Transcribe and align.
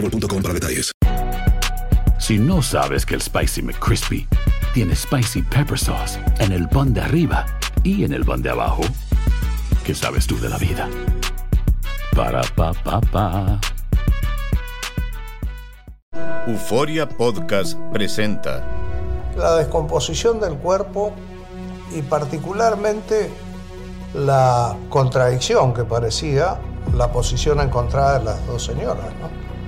boostmobile.com. 0.00 0.96
Si 2.18 2.38
no 2.38 2.62
sabes 2.62 3.06
que 3.06 3.14
el 3.14 3.22
Spicy 3.22 3.62
McCrispy 3.62 4.26
tiene 4.74 4.94
Spicy 4.96 5.42
Pepper 5.42 5.78
Sauce 5.78 6.18
en 6.38 6.52
el 6.52 6.68
pan 6.68 6.92
de 6.92 7.00
arriba 7.00 7.46
y 7.82 8.04
en 8.04 8.12
el 8.12 8.24
pan 8.24 8.42
de 8.42 8.50
abajo, 8.50 8.82
¿qué 9.84 9.94
sabes 9.94 10.26
tú 10.26 10.38
de 10.40 10.48
la 10.48 10.58
vida? 10.58 10.88
Para, 12.14 12.42
pa, 12.56 12.72
pa, 12.72 13.00
pa. 13.00 13.60
Euforia 16.46 17.08
Podcast 17.08 17.78
presenta 17.92 18.64
la 19.36 19.56
descomposición 19.56 20.40
del 20.40 20.54
cuerpo 20.54 21.12
y 21.94 22.02
particularmente 22.02 23.30
la 24.14 24.76
contradicción 24.88 25.74
que 25.74 25.84
parecía 25.84 26.58
la 26.94 27.12
posición 27.12 27.60
encontrada 27.60 28.18
de 28.18 28.24
las 28.24 28.46
dos 28.46 28.64
señoras. 28.64 29.12
¿no? 29.20 29.45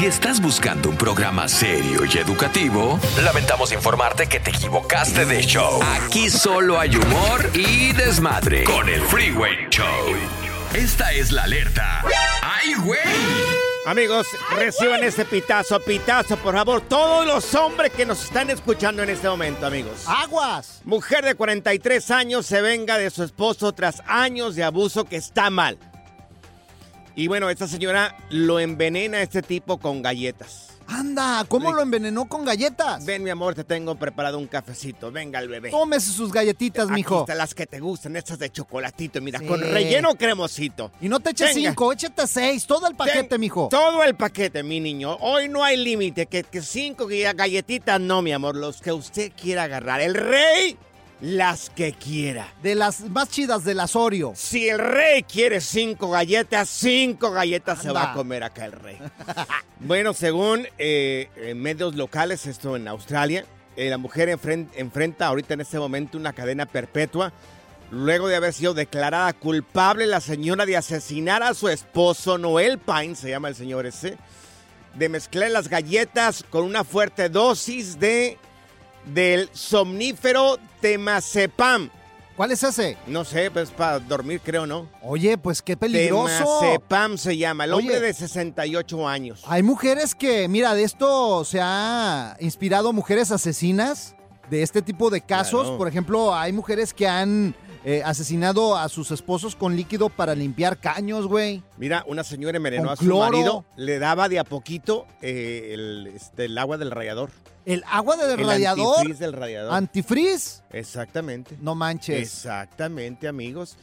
Si 0.00 0.06
estás 0.06 0.40
buscando 0.40 0.88
un 0.88 0.96
programa 0.96 1.46
serio 1.46 2.06
y 2.10 2.16
educativo, 2.16 2.98
lamentamos 3.22 3.70
informarte 3.70 4.26
que 4.26 4.40
te 4.40 4.48
equivocaste 4.48 5.26
de 5.26 5.42
show. 5.42 5.78
Aquí 5.82 6.30
solo 6.30 6.80
hay 6.80 6.96
humor 6.96 7.50
y 7.52 7.92
desmadre 7.92 8.64
con 8.64 8.88
el 8.88 9.02
Freeway 9.02 9.68
Show. 9.68 10.16
Esta 10.72 11.12
es 11.12 11.32
la 11.32 11.42
alerta. 11.42 12.02
¡Ay, 12.40 12.72
güey! 12.82 12.98
Amigos, 13.84 14.26
reciban 14.56 15.04
este 15.04 15.26
pitazo, 15.26 15.78
pitazo, 15.80 16.38
por 16.38 16.54
favor. 16.54 16.80
Todos 16.80 17.26
los 17.26 17.54
hombres 17.54 17.92
que 17.92 18.06
nos 18.06 18.24
están 18.24 18.48
escuchando 18.48 19.02
en 19.02 19.10
este 19.10 19.28
momento, 19.28 19.66
amigos. 19.66 20.04
Aguas. 20.06 20.80
Mujer 20.84 21.26
de 21.26 21.34
43 21.34 22.10
años 22.10 22.46
se 22.46 22.62
venga 22.62 22.96
de 22.96 23.10
su 23.10 23.22
esposo 23.22 23.72
tras 23.72 24.02
años 24.06 24.54
de 24.54 24.64
abuso 24.64 25.04
que 25.04 25.16
está 25.16 25.50
mal. 25.50 25.76
Y 27.20 27.28
bueno, 27.28 27.50
esta 27.50 27.68
señora 27.68 28.16
lo 28.30 28.58
envenena 28.60 29.18
a 29.18 29.22
este 29.22 29.42
tipo 29.42 29.76
con 29.78 30.00
galletas. 30.00 30.68
Anda, 30.86 31.44
¿cómo 31.46 31.70
lo 31.70 31.82
envenenó 31.82 32.26
con 32.26 32.46
galletas? 32.46 33.04
Ven, 33.04 33.22
mi 33.22 33.28
amor, 33.28 33.54
te 33.54 33.62
tengo 33.62 33.94
preparado 33.96 34.38
un 34.38 34.46
cafecito. 34.46 35.12
Venga, 35.12 35.38
el 35.38 35.50
bebé. 35.50 35.68
Tómese 35.70 36.12
sus 36.12 36.32
galletitas, 36.32 36.86
Aquí 36.86 36.94
mijo. 36.94 37.20
están 37.20 37.36
las 37.36 37.54
que 37.54 37.66
te 37.66 37.78
gustan, 37.78 38.16
estas 38.16 38.38
de 38.38 38.48
chocolatito, 38.50 39.20
mira, 39.20 39.38
Sí. 39.38 39.44
con 39.44 39.60
relleno 39.60 40.14
cremosito. 40.14 40.92
Y 41.02 41.10
no 41.10 41.20
te 41.20 41.32
eches 41.32 41.54
Venga. 41.54 41.68
cinco, 41.72 41.92
échate 41.92 42.26
seis, 42.26 42.66
todo 42.66 42.88
el 42.88 42.94
paquete, 42.96 43.24
Ten- 43.24 43.40
mijo. 43.40 43.68
Todo 43.70 44.02
el 44.02 44.14
paquete, 44.14 44.62
mi 44.62 44.80
niño. 44.80 45.18
Hoy 45.20 45.46
no 45.50 45.62
hay 45.62 45.76
límite, 45.76 46.24
que, 46.24 46.42
que 46.44 46.62
cinco 46.62 47.06
galletitas, 47.06 48.00
no, 48.00 48.22
mi 48.22 48.32
amor, 48.32 48.56
los 48.56 48.80
que 48.80 48.92
usted 48.92 49.30
quiera 49.38 49.64
agarrar. 49.64 50.00
El 50.00 50.14
rey, 50.14 50.78
las 51.20 51.70
que 51.70 51.92
quiera. 51.92 52.48
De 52.62 52.74
las 52.74 53.00
más 53.00 53.28
chidas 53.28 53.64
del 53.64 53.80
Asorio. 53.80 54.32
Si 54.34 54.68
el 54.68 54.78
rey 54.78 55.22
quiere 55.22 55.60
cinco 55.60 56.10
galletas, 56.10 56.68
cinco 56.68 57.30
galletas 57.30 57.82
se 57.82 57.90
va 57.92 58.12
a 58.12 58.14
comer 58.14 58.42
acá 58.42 58.64
el 58.64 58.72
rey. 58.72 58.98
bueno, 59.80 60.14
según 60.14 60.66
eh, 60.78 61.28
medios 61.56 61.94
locales, 61.94 62.46
esto 62.46 62.76
en 62.76 62.88
Australia, 62.88 63.44
eh, 63.76 63.90
la 63.90 63.98
mujer 63.98 64.28
enfren- 64.30 64.68
enfrenta 64.76 65.26
ahorita 65.26 65.54
en 65.54 65.60
este 65.60 65.78
momento 65.78 66.16
una 66.18 66.32
cadena 66.32 66.66
perpetua. 66.66 67.32
Luego 67.90 68.28
de 68.28 68.36
haber 68.36 68.52
sido 68.52 68.72
declarada 68.72 69.32
culpable 69.32 70.06
la 70.06 70.20
señora 70.20 70.64
de 70.64 70.76
asesinar 70.76 71.42
a 71.42 71.54
su 71.54 71.68
esposo, 71.68 72.38
Noel 72.38 72.78
Pine, 72.78 73.16
se 73.16 73.30
llama 73.30 73.48
el 73.48 73.56
señor 73.56 73.84
ese, 73.84 74.16
de 74.94 75.08
mezclar 75.08 75.50
las 75.50 75.68
galletas 75.68 76.44
con 76.48 76.64
una 76.64 76.84
fuerte 76.84 77.28
dosis 77.28 77.98
de 77.98 78.38
del 79.06 79.48
somnífero 79.52 80.58
temazepam. 80.80 81.90
¿Cuál 82.36 82.52
es 82.52 82.62
ese? 82.62 82.96
No 83.06 83.24
sé, 83.24 83.50
pues 83.50 83.70
para 83.70 83.98
dormir 83.98 84.40
creo, 84.42 84.66
¿no? 84.66 84.88
Oye, 85.02 85.36
pues 85.36 85.60
qué 85.60 85.76
peligroso. 85.76 86.60
Temazepam 86.60 87.18
se 87.18 87.36
llama, 87.36 87.64
el 87.64 87.74
hombre 87.74 88.00
de 88.00 88.14
68 88.14 89.06
años. 89.06 89.42
Hay 89.46 89.62
mujeres 89.62 90.14
que, 90.14 90.48
mira, 90.48 90.74
de 90.74 90.84
esto 90.84 91.44
se 91.44 91.60
ha 91.60 92.36
inspirado 92.40 92.94
mujeres 92.94 93.30
asesinas 93.30 94.14
de 94.48 94.62
este 94.62 94.80
tipo 94.80 95.10
de 95.10 95.20
casos. 95.20 95.62
Claro. 95.62 95.78
Por 95.78 95.88
ejemplo, 95.88 96.34
hay 96.34 96.52
mujeres 96.52 96.94
que 96.94 97.06
han 97.06 97.54
eh, 97.84 98.02
asesinado 98.04 98.76
a 98.76 98.88
sus 98.88 99.10
esposos 99.10 99.56
con 99.56 99.76
líquido 99.76 100.08
para 100.10 100.34
limpiar 100.34 100.78
caños, 100.78 101.26
güey. 101.26 101.62
Mira, 101.78 102.04
una 102.06 102.24
señora 102.24 102.58
envenenó 102.58 102.90
a 102.90 102.96
su 102.96 103.04
cloro. 103.04 103.30
marido, 103.30 103.64
le 103.76 103.98
daba 103.98 104.28
de 104.28 104.38
a 104.38 104.44
poquito 104.44 105.06
eh, 105.22 105.70
el, 105.72 106.12
este, 106.14 106.44
el 106.44 106.58
agua 106.58 106.76
del 106.76 106.90
radiador. 106.90 107.30
El 107.64 107.84
agua 107.90 108.16
del 108.16 108.38
el 108.40 108.46
radiador. 108.46 108.98
antifreeze 108.98 109.24
del 109.24 109.32
radiador. 109.32 109.74
Antifreeze. 109.74 110.62
Exactamente. 110.72 111.56
No 111.60 111.74
manches. 111.74 112.20
Exactamente, 112.20 113.28
amigos. 113.28 113.76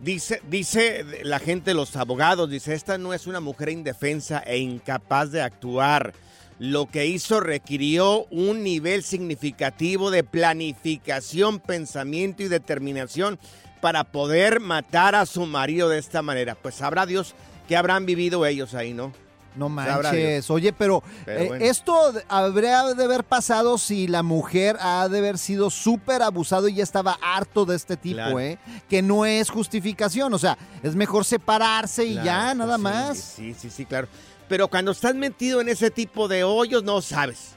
Dice, 0.00 0.40
dice 0.48 1.04
la 1.24 1.38
gente, 1.38 1.74
los 1.74 1.96
abogados, 1.96 2.48
dice, 2.48 2.74
esta 2.74 2.98
no 2.98 3.12
es 3.14 3.26
una 3.26 3.40
mujer 3.40 3.70
indefensa 3.70 4.40
e 4.40 4.58
incapaz 4.58 5.32
de 5.32 5.42
actuar. 5.42 6.12
Lo 6.58 6.86
que 6.86 7.06
hizo 7.06 7.40
requirió 7.40 8.24
un 8.30 8.62
nivel 8.64 9.02
significativo 9.04 10.10
de 10.10 10.24
planificación, 10.24 11.60
pensamiento 11.60 12.42
y 12.42 12.48
determinación 12.48 13.38
para 13.80 14.04
poder 14.04 14.60
matar 14.60 15.14
a 15.14 15.24
su 15.26 15.46
marido 15.46 15.88
de 15.88 15.98
esta 15.98 16.22
manera. 16.22 16.56
Pues 16.56 16.74
sabrá 16.76 17.06
Dios 17.06 17.34
que 17.68 17.76
habrán 17.76 18.06
vivido 18.06 18.44
ellos 18.46 18.74
ahí, 18.74 18.92
¿no? 18.92 19.12
No 19.56 19.68
manches. 19.68 20.48
Oye, 20.50 20.72
pero, 20.72 21.02
Pero 21.24 21.40
eh, 21.40 21.46
bueno. 21.48 21.64
esto 21.64 21.94
habría 22.28 22.84
de 22.94 23.04
haber 23.04 23.24
pasado 23.24 23.76
si 23.76 24.06
la 24.06 24.22
mujer 24.22 24.76
ha 24.80 25.08
de 25.08 25.18
haber 25.18 25.36
sido 25.36 25.68
súper 25.70 26.22
abusado 26.22 26.68
y 26.68 26.74
ya 26.74 26.84
estaba 26.84 27.18
harto 27.20 27.64
de 27.64 27.74
este 27.74 27.96
tipo, 27.96 28.16
Claro. 28.16 28.38
¿eh? 28.40 28.58
Que 28.88 29.02
no 29.02 29.24
es 29.26 29.50
justificación. 29.50 30.32
O 30.32 30.38
sea, 30.38 30.56
es 30.82 30.94
mejor 30.94 31.24
separarse 31.24 32.04
y 32.04 32.12
Claro, 32.12 32.24
ya, 32.26 32.44
pues 32.46 32.56
nada 32.56 32.76
sí, 32.76 32.82
más. 32.82 33.18
Sí, 33.18 33.54
sí, 33.58 33.70
sí, 33.70 33.84
claro. 33.84 34.06
Pero 34.48 34.68
cuando 34.68 34.92
estás 34.92 35.14
metido 35.14 35.60
en 35.60 35.68
ese 35.68 35.90
tipo 35.90 36.26
de 36.28 36.44
hoyos, 36.44 36.82
no 36.82 37.00
sabes. 37.02 37.56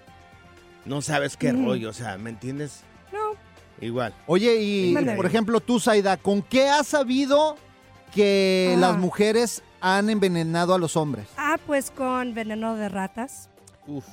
No 0.86 1.02
sabes 1.02 1.38
qué 1.38 1.54
Mm. 1.54 1.66
rollo, 1.66 1.90
o 1.90 1.94
sea, 1.94 2.18
¿me 2.18 2.30
entiendes? 2.32 2.82
No. 3.14 3.20
Igual. 3.80 4.14
Oye, 4.28 4.62
y 4.62 4.92
Mándale. 4.94 5.16
por 5.16 5.26
ejemplo, 5.26 5.60
tú, 5.60 5.80
Zaida, 5.80 6.18
¿con 6.18 6.42
qué 6.42 6.68
has 6.70 6.88
sabido 6.88 7.56
que 8.14 8.74
Ah. 8.76 8.80
las 8.80 8.98
mujeres 8.98 9.64
han 9.80 10.10
envenenado 10.10 10.74
a 10.74 10.78
los 10.80 10.98
hombres? 10.98 11.28
Ah, 11.38 11.58
pues 11.66 11.92
con 11.92 12.34
veneno 12.34 12.76
de 12.76 12.90
ratas. 12.90 13.50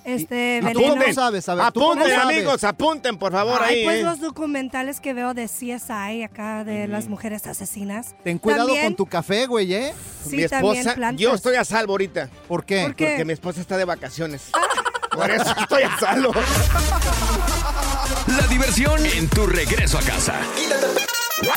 Este 0.04 0.58
¿Y 0.62 0.72
tú 0.72 0.80
veneno. 0.80 1.00
cómo 1.02 1.12
sabes? 1.14 1.48
A 1.48 1.54
ver, 1.54 1.72
¿tú 1.72 1.80
cómo 1.80 1.92
Apunten, 1.92 2.16
sabes? 2.16 2.36
amigos, 2.36 2.64
apunten, 2.64 3.18
por 3.18 3.32
favor, 3.32 3.60
Ay, 3.62 3.78
ahí. 3.80 3.84
pues 3.84 3.96
¿eh? 4.00 4.02
los 4.02 4.20
documentales 4.20 5.00
que 5.00 5.14
veo 5.14 5.34
de 5.34 5.46
CSI 5.46 6.22
acá 6.22 6.64
de 6.64 6.88
las 6.88 7.08
mujeres 7.08 7.46
asesinas. 7.46 8.14
Ten 8.24 8.38
cuidado 8.38 8.66
También- 8.66 8.84
con 8.86 8.96
tu 8.96 9.06
café, 9.06 9.46
güey, 9.46 9.72
¿eh? 9.74 9.94
Sí, 10.28 10.36
mi 10.36 10.42
esposa, 10.44 10.96
yo 11.12 11.34
estoy 11.34 11.56
a 11.56 11.64
salvo 11.64 11.92
ahorita. 11.92 12.28
¿Por 12.48 12.64
qué? 12.64 12.82
¿Por 12.82 12.94
qué? 12.94 13.06
Porque 13.08 13.24
mi 13.24 13.32
esposa 13.32 13.60
está 13.60 13.76
de 13.76 13.84
vacaciones. 13.84 14.50
Por 15.12 15.30
eso 15.30 15.54
estoy 15.60 15.82
a 15.82 15.98
salvo. 15.98 16.32
La 18.36 18.46
diversión 18.48 19.04
en 19.06 19.28
tu 19.28 19.46
regreso 19.46 19.98
a 19.98 20.02
casa. 20.02 20.34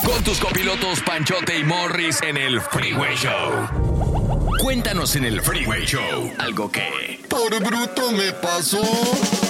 Con 0.06 0.24
tus 0.24 0.40
copilotos 0.40 1.02
Panchote 1.02 1.58
y 1.58 1.64
Morris 1.64 2.22
en 2.22 2.38
el 2.38 2.62
Freeway 2.62 3.16
Show. 3.16 4.51
Cuéntanos 4.62 5.16
en 5.16 5.26
el 5.26 5.42
Freeway 5.42 5.86
Show 5.86 6.32
algo 6.38 6.72
que... 6.72 7.20
Por 7.28 7.64
bruto 7.64 8.12
me 8.12 8.32
pasó. 8.32 8.80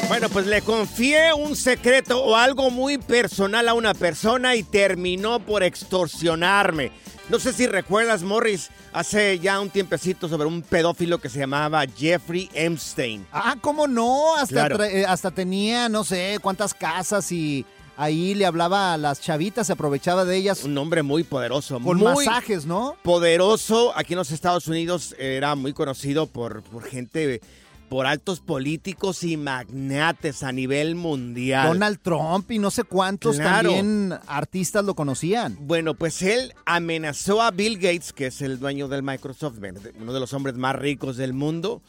Bueno, 0.07 0.29
pues 0.29 0.45
le 0.47 0.61
confié 0.61 1.33
un 1.33 1.55
secreto 1.57 2.23
o 2.23 2.37
algo 2.37 2.69
muy 2.71 2.97
personal 2.97 3.67
a 3.67 3.73
una 3.73 3.93
persona 3.93 4.55
y 4.55 4.63
terminó 4.63 5.39
por 5.41 5.63
extorsionarme. 5.63 6.93
No 7.29 7.39
sé 7.39 7.51
si 7.51 7.67
recuerdas, 7.67 8.23
Morris, 8.23 8.69
hace 8.93 9.37
ya 9.39 9.59
un 9.59 9.69
tiempecito 9.69 10.29
sobre 10.29 10.47
un 10.47 10.61
pedófilo 10.61 11.19
que 11.19 11.29
se 11.29 11.39
llamaba 11.39 11.83
Jeffrey 11.97 12.49
Epstein. 12.53 13.25
Ah, 13.33 13.57
¿cómo 13.59 13.87
no? 13.87 14.35
Hasta, 14.37 14.53
Claro. 14.67 14.83
eh, 14.83 15.05
hasta 15.05 15.31
tenía 15.31 15.89
no 15.89 16.05
sé 16.05 16.39
cuántas 16.41 16.73
casas 16.73 17.29
y 17.33 17.65
ahí 18.01 18.33
le 18.35 18.45
hablaba 18.45 18.93
a 18.93 18.97
las 18.97 19.21
chavitas, 19.21 19.67
se 19.67 19.73
aprovechaba 19.73 20.25
de 20.25 20.35
ellas 20.37 20.63
Un 20.63 20.77
hombre 20.77 21.03
muy 21.03 21.23
poderoso. 21.23 21.79
con 21.79 21.97
muy 21.97 22.25
masajes, 22.25 22.65
¿no? 22.65 22.95
poderoso. 23.03 23.93
Aquí 23.97 24.13
en 24.13 24.17
los 24.19 24.31
Estados 24.31 24.67
Unidos 24.67 25.15
era 25.19 25.55
muy 25.55 25.73
conocido 25.73 26.27
por, 26.27 26.63
por 26.63 26.83
gente, 26.83 27.41
por 27.89 28.05
altos 28.07 28.39
políticos 28.39 29.23
y 29.23 29.37
magnates 29.37 30.43
a 30.43 30.51
nivel 30.51 30.95
mundial. 30.95 31.67
Donald 31.67 31.99
Trump 32.01 32.49
y 32.51 32.57
no 32.59 32.71
sé 32.71 32.83
cuántos 32.85 33.35
Claro. 33.35 33.69
también 33.69 34.13
artistas 34.27 34.83
lo 34.85 34.95
conocían. 34.95 35.57
Bueno, 35.61 35.93
pues 35.93 36.21
él 36.21 36.53
amenazó 36.65 37.41
a 37.41 37.51
Bill 37.51 37.75
Gates, 37.77 38.13
que 38.13 38.27
es 38.27 38.41
el 38.41 38.59
dueño 38.59 38.87
del 38.87 39.03
Microsoft, 39.03 39.57
uno 39.99 40.13
de 40.13 40.19
los 40.19 40.33
hombres 40.33 40.55
más 40.55 40.75
ricos 40.75 41.17
del 41.17 41.33
mundo, 41.33 41.81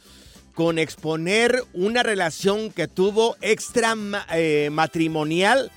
con 0.53 0.77
exponer 0.77 1.63
una 1.73 2.03
relación 2.03 2.71
que 2.71 2.87
tuvo 2.87 3.35
extra 3.41 3.95
eh, 4.33 4.69
matrimonial 4.71 5.71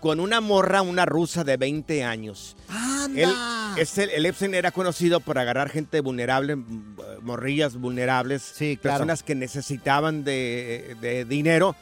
con 0.00 0.20
una 0.20 0.40
morra, 0.40 0.82
una 0.82 1.04
rusa 1.06 1.44
de 1.44 1.56
20 1.56 2.04
años. 2.04 2.56
¡Anda! 2.68 3.20
Él, 3.22 3.30
es 3.82 3.98
el, 3.98 4.10
el 4.10 4.26
Epstein 4.26 4.54
era 4.54 4.70
conocido 4.70 5.20
por 5.20 5.38
agarrar 5.38 5.68
gente 5.70 6.00
vulnerable, 6.00 6.56
morrillas 7.22 7.76
vulnerables, 7.76 8.42
Sí, 8.42 8.76
claro. 8.76 8.98
personas 8.98 9.22
que 9.22 9.34
necesitaban 9.34 10.24
de, 10.24 10.96
de 11.00 11.24
dinero 11.24 11.74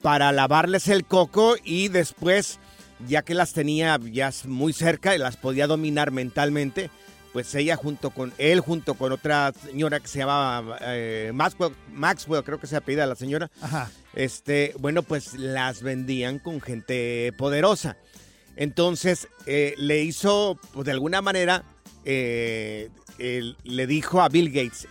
para 0.00 0.32
lavarles 0.32 0.88
el 0.88 1.04
coco 1.04 1.54
y 1.64 1.88
después, 1.88 2.58
ya 3.06 3.22
que 3.22 3.34
las 3.34 3.52
tenía 3.52 3.98
ya 4.10 4.30
muy 4.46 4.72
cerca 4.72 5.14
y 5.14 5.18
las 5.18 5.36
podía 5.36 5.66
dominar 5.66 6.10
mentalmente, 6.10 6.90
pues 7.32 7.54
ella 7.54 7.76
junto 7.76 8.10
con 8.10 8.32
él, 8.38 8.60
junto 8.60 8.94
con 8.94 9.12
otra 9.12 9.52
señora 9.64 10.00
que 10.00 10.08
se 10.08 10.18
llamaba 10.18 10.76
eh, 10.82 11.30
Maxwell, 11.32 11.72
Maxwell, 11.92 12.42
creo 12.44 12.60
que 12.60 12.66
se 12.66 12.76
apellida 12.76 13.06
la 13.06 13.14
señora, 13.14 13.50
Ajá. 13.62 13.90
Este, 14.14 14.74
bueno, 14.78 15.02
pues 15.02 15.34
las 15.34 15.82
vendían 15.82 16.38
con 16.38 16.60
gente 16.60 17.32
poderosa. 17.36 17.96
Entonces, 18.56 19.28
eh, 19.46 19.74
le 19.78 20.02
hizo, 20.02 20.58
pues 20.72 20.86
de 20.86 20.92
alguna 20.92 21.22
manera, 21.22 21.64
eh, 22.04 22.90
le 23.18 23.86
dijo 23.86 24.20
a 24.20 24.28
Bill 24.28 24.50
Gates, 24.50 24.86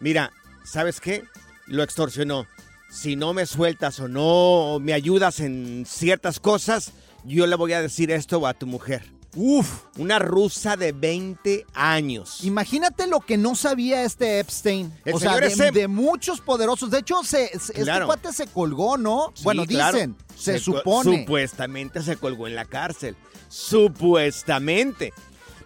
mira, 0.00 0.32
¿sabes 0.64 1.00
qué? 1.00 1.24
Lo 1.66 1.82
extorsionó. 1.82 2.46
Si 2.90 3.16
no 3.16 3.32
me 3.32 3.46
sueltas 3.46 4.00
o 4.00 4.08
no 4.08 4.78
me 4.80 4.92
ayudas 4.92 5.40
en 5.40 5.84
ciertas 5.86 6.40
cosas, 6.40 6.92
yo 7.24 7.46
le 7.46 7.56
voy 7.56 7.72
a 7.72 7.82
decir 7.82 8.10
esto 8.10 8.46
a 8.46 8.54
tu 8.54 8.66
mujer. 8.66 9.02
Uf, 9.34 9.84
Una 9.96 10.18
rusa 10.18 10.76
de 10.76 10.92
20 10.92 11.64
años. 11.72 12.44
imagínate 12.44 13.06
lo 13.06 13.20
que 13.20 13.38
no 13.38 13.54
sabía 13.54 14.02
este 14.04 14.40
Epstein. 14.40 14.92
El 15.06 15.14
o 15.14 15.18
sea, 15.18 15.36
de, 15.38 15.46
ese- 15.46 15.70
de 15.70 15.88
muchos 15.88 16.40
poderosos. 16.42 16.90
De 16.90 16.98
hecho, 16.98 17.22
se, 17.24 17.48
se- 17.58 17.80
este 17.80 18.04
cuate 18.04 18.32
se 18.32 18.46
colgó, 18.48 18.98
¿no? 18.98 19.32
Sí, 19.34 19.44
bueno, 19.44 19.64
claro. 19.64 19.94
dicen, 19.94 20.16
se, 20.36 20.54
co- 20.54 20.60
supone. 20.60 21.20
Supuestamente 21.20 22.02
se 22.02 22.16
colgó 22.16 22.46
en 22.46 22.54
la 22.54 22.66
cárcel. 22.66 23.16
Supuestamente. 23.48 25.12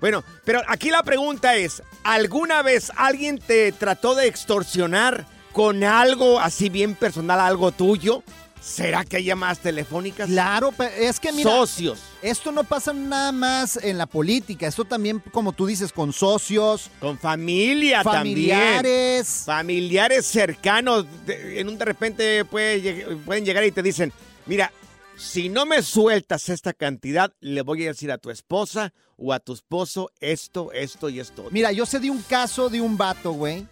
Bueno, 0.00 0.22
pero 0.44 0.60
aquí 0.68 0.90
la 0.90 1.02
pregunta 1.02 1.56
es, 1.56 1.82
¿alguna 2.04 2.62
vez 2.62 2.92
alguien 2.96 3.38
te 3.38 3.72
trató 3.72 4.14
de 4.14 4.26
extorsionar 4.28 5.26
con 5.52 5.82
algo 5.84 6.38
así 6.38 6.68
bien 6.68 6.94
personal, 6.94 7.40
algo 7.40 7.72
tuyo? 7.72 8.22
¿Será 8.66 9.04
que 9.04 9.18
hay 9.18 9.24
llamadas 9.24 9.60
telefónicas? 9.60 10.28
Claro, 10.28 10.72
pero 10.76 10.90
es 10.96 11.20
que 11.20 11.30
mira, 11.30 11.48
Socios, 11.48 12.00
esto 12.20 12.50
no 12.50 12.64
pasa 12.64 12.92
nada 12.92 13.30
más 13.30 13.78
en 13.80 13.96
la 13.96 14.06
política. 14.06 14.66
Esto 14.66 14.84
también, 14.84 15.22
como 15.30 15.52
tú 15.52 15.66
dices, 15.66 15.92
con 15.92 16.12
socios, 16.12 16.90
con 16.98 17.16
familia 17.16 18.02
también. 18.02 18.58
familiares. 18.58 19.42
Familiares 19.46 20.26
cercanos, 20.26 21.06
en 21.28 21.68
un 21.68 21.78
de 21.78 21.84
repente 21.84 22.44
puede 22.44 23.16
pueden 23.18 23.44
llegar 23.44 23.64
y 23.64 23.70
te 23.70 23.84
dicen, 23.84 24.12
mira, 24.46 24.72
si 25.16 25.48
no 25.48 25.64
me 25.64 25.80
sueltas 25.82 26.48
esta 26.48 26.72
cantidad, 26.72 27.32
le 27.38 27.62
voy 27.62 27.84
a 27.84 27.88
decir 27.90 28.10
a 28.10 28.18
tu 28.18 28.30
esposa 28.30 28.92
o 29.16 29.32
a 29.32 29.38
tu 29.38 29.52
esposo 29.52 30.10
esto, 30.18 30.72
esto 30.72 31.08
y 31.08 31.20
esto. 31.20 31.46
Mira, 31.52 31.70
yo 31.70 31.86
sé 31.86 32.00
de 32.00 32.10
un 32.10 32.20
caso 32.22 32.68
de 32.68 32.80
un 32.80 32.96
vato, 32.96 33.30
güey, 33.30 33.64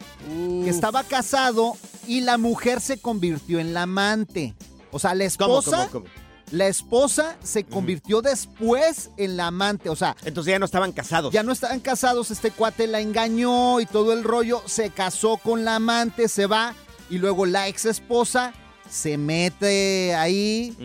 que 0.63 0.71
estaba 0.71 1.03
casado 1.03 1.77
y 2.07 2.21
la 2.21 2.39
mujer 2.39 2.81
se 2.81 2.99
convirtió 2.99 3.59
en 3.59 3.75
la 3.75 3.83
amante. 3.83 4.55
O 4.95 4.99
sea, 4.99 5.15
la 5.15 5.29
¿Cómo, 5.39 5.59
esposa, 5.59 5.89
cómo, 5.91 6.05
cómo? 6.05 6.07
la 6.51 6.67
esposa 6.69 7.37
se 7.43 7.65
convirtió 7.65 8.23
después 8.23 9.11
en 9.17 9.37
la 9.37 9.49
amante. 9.49 9.89
O 9.91 9.97
sea, 9.97 10.15
Entonces 10.25 10.53
ya 10.53 10.59
no 10.59 10.65
estaban 10.67 10.93
casados. 10.93 11.33
ya 11.33 11.43
no 11.43 11.53
estaban 11.53 11.81
casados, 11.81 12.31
este 12.31 12.51
cuate 12.51 12.87
la 12.87 13.01
engañó 13.01 13.81
y 13.81 13.87
todo 13.87 14.13
el 14.13 14.23
rollo, 14.23 14.63
se 14.67 14.91
casó 14.91 15.37
con 15.39 15.65
la 15.65 15.77
amante, 15.77 16.29
se 16.29 16.47
va 16.47 16.75
y 17.11 17.19
luego 17.19 17.45
la 17.47 17.67
ex 17.69 17.87
esposa 17.87 18.53
se 18.89 19.19
mete 19.19 20.15
ahí 20.15 20.77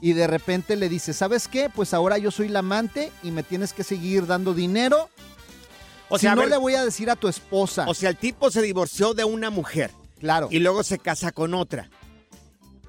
y 0.00 0.12
de 0.12 0.26
repente 0.26 0.76
le 0.76 0.88
dice, 0.88 1.12
¿sabes 1.12 1.48
qué? 1.48 1.68
Pues 1.68 1.92
ahora 1.92 2.16
yo 2.18 2.30
soy 2.30 2.48
la 2.48 2.60
amante 2.60 3.10
y 3.22 3.32
me 3.32 3.42
tienes 3.42 3.72
que 3.72 3.82
seguir 3.82 4.26
dando 4.26 4.54
dinero. 4.54 5.10
O 6.08 6.18
si 6.18 6.22
sea, 6.22 6.32
a 6.32 6.34
no 6.36 6.42
ver, 6.42 6.50
le 6.50 6.56
voy 6.56 6.74
a 6.74 6.84
decir 6.84 7.10
a 7.10 7.16
tu 7.16 7.26
esposa. 7.28 7.84
o 7.88 7.94
sea, 7.94 8.10
el 8.10 8.16
tipo 8.16 8.50
se 8.50 8.62
divorció 8.62 9.14
de 9.14 9.24
una 9.24 9.50
mujer 9.50 9.90
claro. 10.20 10.48
y 10.50 10.58
luego 10.60 10.82
se 10.82 10.98
casa 10.98 11.32
con 11.32 11.54
otra. 11.54 11.90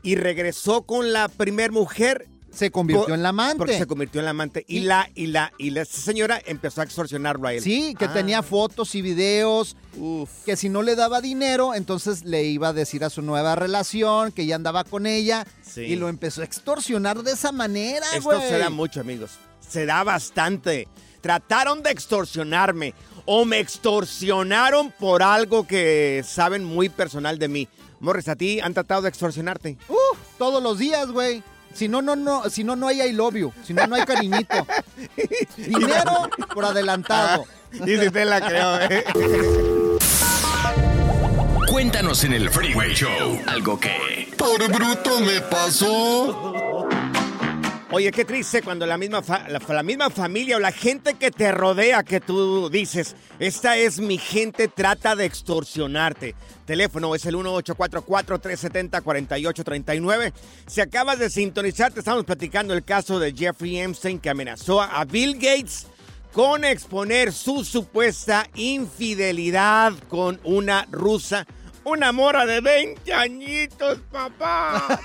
Y 0.03 0.15
regresó 0.15 0.83
con 0.83 1.13
la 1.13 1.27
primer 1.27 1.71
mujer 1.71 2.27
se 2.51 2.69
convirtió 2.69 3.13
en 3.13 3.23
la 3.23 3.29
amante. 3.29 3.57
porque 3.59 3.77
se 3.77 3.87
convirtió 3.87 4.19
en 4.19 4.25
la 4.25 4.31
amante. 4.31 4.65
Y, 4.67 4.79
Y- 4.79 4.81
la, 4.81 5.09
y 5.15 5.27
la, 5.27 5.53
y 5.57 5.69
la 5.69 5.85
señora 5.85 6.41
empezó 6.45 6.81
a 6.81 6.83
extorsionarlo 6.83 7.47
a 7.47 7.53
él. 7.53 7.61
Sí, 7.61 7.95
que 7.97 8.05
Ah. 8.05 8.13
tenía 8.13 8.43
fotos 8.43 8.93
y 8.95 9.01
videos, 9.01 9.77
Uf. 9.97 10.29
que 10.43 10.57
si 10.57 10.67
no 10.67 10.81
le 10.81 10.95
daba 10.97 11.21
dinero, 11.21 11.73
entonces 11.75 12.25
le 12.25 12.43
iba 12.43 12.67
a 12.69 12.73
decir 12.73 13.05
a 13.05 13.09
su 13.09 13.21
nueva 13.21 13.55
relación 13.55 14.33
que 14.33 14.45
ya 14.45 14.55
andaba 14.55 14.83
con 14.83 15.05
ella 15.05 15.47
Sí. 15.61 15.81
y 15.81 15.95
lo 15.95 16.09
empezó 16.09 16.41
a 16.41 16.43
extorsionar 16.43 17.23
de 17.23 17.31
esa 17.31 17.53
manera, 17.53 18.05
Esto 18.13 18.23
güey. 18.35 18.41
se 18.49 18.57
da 18.57 18.69
mucho, 18.69 18.99
amigos. 18.99 19.31
Se 19.65 19.85
da 19.85 20.03
bastante. 20.03 20.89
Trataron 21.21 21.83
de 21.83 21.91
extorsionarme 21.91 22.93
o 23.25 23.45
me 23.45 23.59
extorsionaron 23.59 24.91
por 24.99 25.23
algo 25.23 25.65
que 25.67 26.23
saben 26.27 26.63
muy 26.65 26.89
personal 26.89 27.37
de 27.39 27.47
mí. 27.47 27.67
Morris, 28.01 28.27
¿a 28.29 28.35
ti 28.35 28.59
han 28.59 28.73
tratado 28.73 29.03
de 29.03 29.09
extorsionarte? 29.09 29.77
Uf, 29.87 30.17
todos 30.39 30.61
los 30.61 30.79
días, 30.79 31.11
güey. 31.11 31.43
Si 31.71 31.87
no, 31.87 32.01
no, 32.01 32.15
no, 32.15 32.49
si 32.49 32.63
no, 32.63 32.75
no 32.75 32.87
hay 32.87 32.99
I 32.99 33.13
love 33.13 33.35
you. 33.35 33.53
Si 33.63 33.73
no, 33.73 33.85
no 33.85 33.95
hay 33.95 34.05
cariñito. 34.05 34.67
Dinero 35.57 36.27
por 36.53 36.65
adelantado. 36.65 37.45
Y 37.73 37.97
si 37.97 38.09
te 38.09 38.25
la 38.25 38.41
creo, 38.41 38.81
¿eh? 38.81 39.03
Cuéntanos 41.69 42.23
en 42.23 42.33
el 42.33 42.49
Freeway 42.49 42.93
Show 42.93 43.39
algo 43.45 43.79
que... 43.79 44.33
Por 44.35 44.67
bruto 44.67 45.19
me 45.19 45.39
pasó. 45.41 46.50
Oye, 47.93 48.09
qué 48.11 48.23
triste 48.23 48.61
cuando 48.61 48.85
la 48.85 48.97
misma, 48.97 49.21
la 49.49 49.83
misma 49.83 50.09
familia 50.09 50.55
o 50.55 50.61
la 50.61 50.71
gente 50.71 51.15
que 51.15 51.29
te 51.29 51.51
rodea 51.51 52.03
que 52.03 52.21
tú 52.21 52.69
dices, 52.69 53.17
esta 53.37 53.75
es 53.75 53.99
mi 53.99 54.17
gente, 54.17 54.69
trata 54.69 55.13
de 55.13 55.25
extorsionarte. 55.25 56.33
Teléfono 56.65 57.13
es 57.15 57.25
el 57.25 57.35
1844-370-4839. 57.35 60.31
Si 60.67 60.79
acabas 60.79 61.19
de 61.19 61.29
sintonizar, 61.29 61.91
te 61.91 61.99
estamos 61.99 62.23
platicando 62.23 62.73
el 62.73 62.85
caso 62.85 63.19
de 63.19 63.33
Jeffrey 63.33 63.79
Epstein 63.79 64.19
que 64.19 64.29
amenazó 64.29 64.81
a 64.81 65.03
Bill 65.03 65.33
Gates 65.33 65.87
con 66.31 66.63
exponer 66.63 67.33
su 67.33 67.65
supuesta 67.65 68.47
infidelidad 68.55 69.91
con 70.07 70.39
una 70.45 70.87
rusa. 70.91 71.45
Una 71.83 72.11
mora 72.11 72.45
de 72.45 72.61
20 72.61 73.13
añitos, 73.13 73.99
papá. 74.11 74.99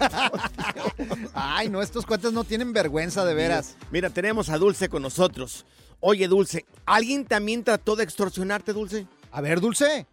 Ay, 1.34 1.70
no, 1.70 1.80
estos 1.80 2.04
cuates 2.04 2.32
no 2.32 2.44
tienen 2.44 2.72
vergüenza, 2.72 3.24
de 3.24 3.34
veras. 3.34 3.78
Mira, 3.90 4.10
tenemos 4.10 4.50
a 4.50 4.58
Dulce 4.58 4.88
con 4.88 5.02
nosotros. 5.02 5.64
Oye, 6.00 6.28
Dulce, 6.28 6.66
¿alguien 6.84 7.24
también 7.24 7.64
trató 7.64 7.96
de 7.96 8.04
extorsionarte, 8.04 8.74
Dulce? 8.74 9.06
A 9.32 9.40
ver, 9.40 9.60
Dulce. 9.60 10.06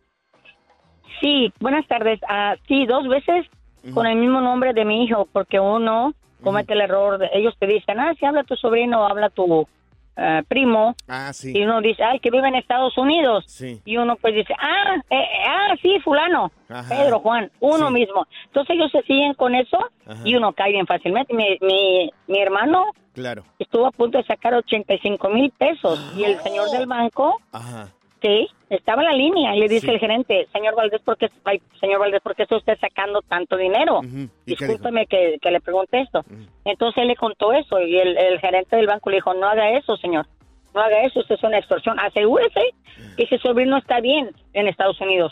Sí, 1.19 1.51
buenas 1.59 1.85
tardes. 1.87 2.19
Ah, 2.29 2.55
sí, 2.67 2.85
dos 2.85 3.07
veces 3.07 3.45
con 3.93 4.05
el 4.05 4.17
mismo 4.17 4.39
nombre 4.39 4.73
de 4.73 4.85
mi 4.85 5.03
hijo, 5.03 5.27
porque 5.33 5.59
uno 5.59 6.13
comete 6.41 6.73
el 6.73 6.81
error, 6.81 7.17
de, 7.17 7.29
ellos 7.33 7.55
te 7.59 7.67
dicen, 7.67 7.99
ah, 7.99 8.13
si 8.17 8.25
habla 8.25 8.43
tu 8.43 8.55
sobrino, 8.55 9.05
habla 9.05 9.29
tu 9.29 9.67
eh, 10.15 10.43
primo, 10.47 10.95
Ah, 11.07 11.33
sí. 11.33 11.51
y 11.57 11.63
uno 11.63 11.81
dice, 11.81 12.03
ay, 12.03 12.19
que 12.19 12.29
vive 12.31 12.47
en 12.47 12.55
Estados 12.55 12.97
Unidos, 12.97 13.45
Sí. 13.47 13.81
y 13.85 13.97
uno 13.97 14.15
pues 14.17 14.35
dice, 14.35 14.53
ah, 14.59 14.95
eh, 15.09 15.15
eh, 15.15 15.43
ah, 15.47 15.75
sí, 15.81 15.99
fulano, 16.03 16.51
Ajá. 16.69 16.87
Pedro, 16.95 17.19
Juan, 17.19 17.51
uno 17.59 17.89
mismo. 17.91 18.25
Entonces 18.45 18.75
ellos 18.75 18.91
se 18.91 19.01
siguen 19.03 19.33
con 19.33 19.55
eso 19.55 19.77
Ajá. 20.05 20.21
y 20.23 20.35
uno 20.35 20.53
cae 20.53 20.71
bien 20.71 20.85
fácilmente. 20.87 21.33
Mi, 21.33 21.57
mi, 21.61 22.11
mi 22.27 22.39
hermano 22.39 22.85
Claro. 23.13 23.43
estuvo 23.59 23.85
a 23.87 23.91
punto 23.91 24.17
de 24.17 24.23
sacar 24.25 24.53
85 24.53 25.29
mil 25.29 25.51
pesos 25.51 25.99
y 26.17 26.23
el 26.23 26.39
señor 26.41 26.69
del 26.71 26.87
banco, 26.87 27.39
Ajá. 27.51 27.89
Sí, 28.23 28.47
estaba 28.69 29.03
en 29.03 29.09
la 29.09 29.13
línea 29.15 29.55
y 29.55 29.59
le 29.59 29.67
dice 29.67 29.85
Sí. 29.87 29.91
el 29.93 29.99
gerente, 29.99 30.47
señor 30.51 30.73
Valdés, 30.75 31.01
¿por 31.01 31.17
qué, 31.17 31.29
ay, 31.43 31.61
señor 31.79 31.99
Valdés, 31.99 32.21
¿por 32.21 32.35
qué 32.35 32.43
está 32.43 32.55
usted 32.57 32.77
sacando 32.79 33.21
tanto 33.21 33.55
dinero? 33.57 33.99
Ujú. 33.99 34.07
¿Y 34.45 34.55
qué 34.55 34.65
dijo? 34.65 34.65
Discúlpeme 34.73 35.05
que, 35.05 35.37
que 35.41 35.51
le 35.51 35.61
pregunte 35.61 36.01
esto. 36.01 36.23
Entonces 36.65 37.01
él 37.03 37.09
le 37.09 37.15
contó 37.15 37.53
eso 37.53 37.79
y 37.79 37.99
el, 37.99 38.17
el 38.17 38.39
gerente 38.39 38.75
del 38.77 38.87
banco 38.87 39.09
le 39.11 39.17
dijo, 39.17 39.33
no 39.35 39.47
haga 39.47 39.77
eso, 39.77 39.95
señor. 39.97 40.25
No 40.73 40.81
haga 40.81 41.03
eso, 41.03 41.19
esto 41.19 41.35
es 41.35 41.43
una 41.43 41.59
extorsión. 41.59 41.99
Asegúrese 41.99 42.61
que 43.15 43.23
ese 43.23 43.37
sobrino 43.37 43.77
está 43.77 43.99
bien 43.99 44.31
en 44.53 44.67
Estados 44.67 44.99
Unidos. 45.01 45.31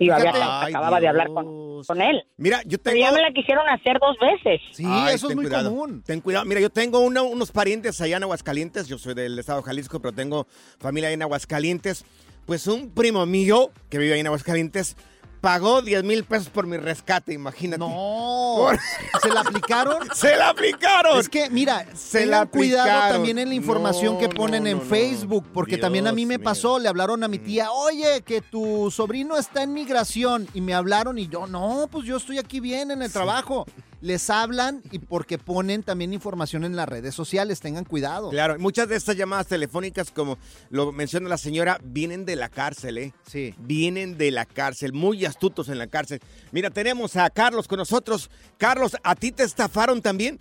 Y 0.00 0.06
yo 0.06 0.14
había, 0.14 0.32
Fíjate. 0.32 0.50
Ay, 0.50 0.72
acababa 0.72 0.98
de 0.98 1.08
hablar 1.08 1.28
con, 1.28 2.00
él. 2.00 2.24
Mira, 2.38 2.62
yo 2.64 2.78
Pero 2.78 2.94
tengo... 2.94 3.04
ya 3.06 3.12
me 3.12 3.20
la 3.20 3.30
quisieron 3.32 3.68
hacer 3.68 3.98
dos 4.00 4.16
veces. 4.18 4.60
Sí, 4.72 4.82
Ay, 4.88 5.14
eso 5.14 5.28
es 5.28 5.36
muy 5.36 5.44
cuidado. 5.44 5.68
común. 5.68 6.02
Ten 6.06 6.22
cuidado. 6.22 6.46
Mira, 6.46 6.58
yo 6.58 6.70
tengo 6.70 7.00
una- 7.00 7.20
unos 7.22 7.52
parientes 7.52 8.00
allá 8.00 8.16
en 8.16 8.22
Aguascalientes. 8.22 8.88
Yo 8.88 8.96
soy 8.96 9.12
del 9.12 9.38
estado 9.38 9.60
de 9.60 9.66
Jalisco, 9.66 10.00
pero 10.00 10.12
tengo 10.14 10.46
familia 10.78 11.08
ahí 11.10 11.14
en 11.14 11.22
Aguascalientes. 11.22 12.06
Pues 12.50 12.66
un 12.66 12.90
primo 12.90 13.24
mío 13.26 13.70
que 13.88 13.96
vive 13.98 14.14
ahí 14.14 14.18
en 14.18 14.26
Aguascalientes 14.26 14.96
pagó 15.40 15.82
10 15.82 16.02
mil 16.02 16.24
pesos 16.24 16.48
por 16.48 16.66
mi 16.66 16.78
rescate, 16.78 17.32
imagínate. 17.32 17.78
No. 17.78 18.54
Por- 18.56 18.76
¿Se 19.22 19.28
la 19.28 19.42
aplicaron? 19.42 20.08
¡Se 20.16 20.34
la 20.36 20.48
aplicaron! 20.48 21.20
Es 21.20 21.28
que, 21.28 21.48
mira, 21.48 21.86
Se 21.94 22.26
la 22.26 22.46
cuidado 22.46 22.90
aplicaron. 22.90 23.12
también 23.18 23.38
en 23.38 23.50
la 23.50 23.54
información 23.54 24.14
No, 24.14 24.18
que 24.18 24.28
ponen 24.30 24.64
no, 24.64 24.68
en 24.68 24.78
no. 24.78 24.82
Facebook, 24.84 25.46
porque 25.54 25.78
también 25.78 26.08
a 26.08 26.12
mí 26.12 26.26
me 26.26 26.40
pasó, 26.40 26.80
le 26.80 26.88
hablaron 26.88 27.22
a 27.22 27.28
mi 27.28 27.38
tía, 27.38 27.70
oye, 27.70 28.22
que 28.22 28.40
tu 28.40 28.90
sobrino 28.90 29.36
está 29.38 29.62
en 29.62 29.72
migración, 29.72 30.48
y 30.52 30.60
me 30.60 30.74
hablaron 30.74 31.18
y 31.18 31.28
yo, 31.28 31.46
no, 31.46 31.86
pues 31.88 32.04
yo 32.04 32.16
estoy 32.16 32.38
aquí 32.38 32.58
bien 32.58 32.90
en 32.90 33.02
el 33.02 33.12
trabajo. 33.12 33.64
Les 34.00 34.30
hablan 34.30 34.82
y 34.90 34.98
porque 34.98 35.36
ponen 35.36 35.82
también 35.82 36.14
información 36.14 36.64
en 36.64 36.74
las 36.74 36.88
redes 36.88 37.14
sociales, 37.14 37.60
tengan 37.60 37.84
cuidado. 37.84 38.30
Claro, 38.30 38.58
muchas 38.58 38.88
de 38.88 38.96
estas 38.96 39.16
llamadas 39.16 39.46
telefónicas, 39.46 40.10
como 40.10 40.38
lo 40.70 40.90
menciona 40.90 41.28
la 41.28 41.36
señora, 41.36 41.78
vienen 41.82 42.24
de 42.24 42.36
la 42.36 42.48
cárcel, 42.48 42.96
¿eh? 42.96 43.12
Sí. 43.26 43.54
Vienen 43.58 44.16
de 44.16 44.30
la 44.30 44.46
cárcel, 44.46 44.94
muy 44.94 45.26
astutos 45.26 45.68
en 45.68 45.78
la 45.78 45.86
cárcel. 45.86 46.20
Mira, 46.50 46.70
tenemos 46.70 47.16
a 47.16 47.28
Carlos 47.28 47.68
con 47.68 47.78
nosotros. 47.78 48.30
Carlos, 48.56 48.96
¿a 49.02 49.14
ti 49.14 49.32
te 49.32 49.42
estafaron 49.42 50.00
también? 50.00 50.38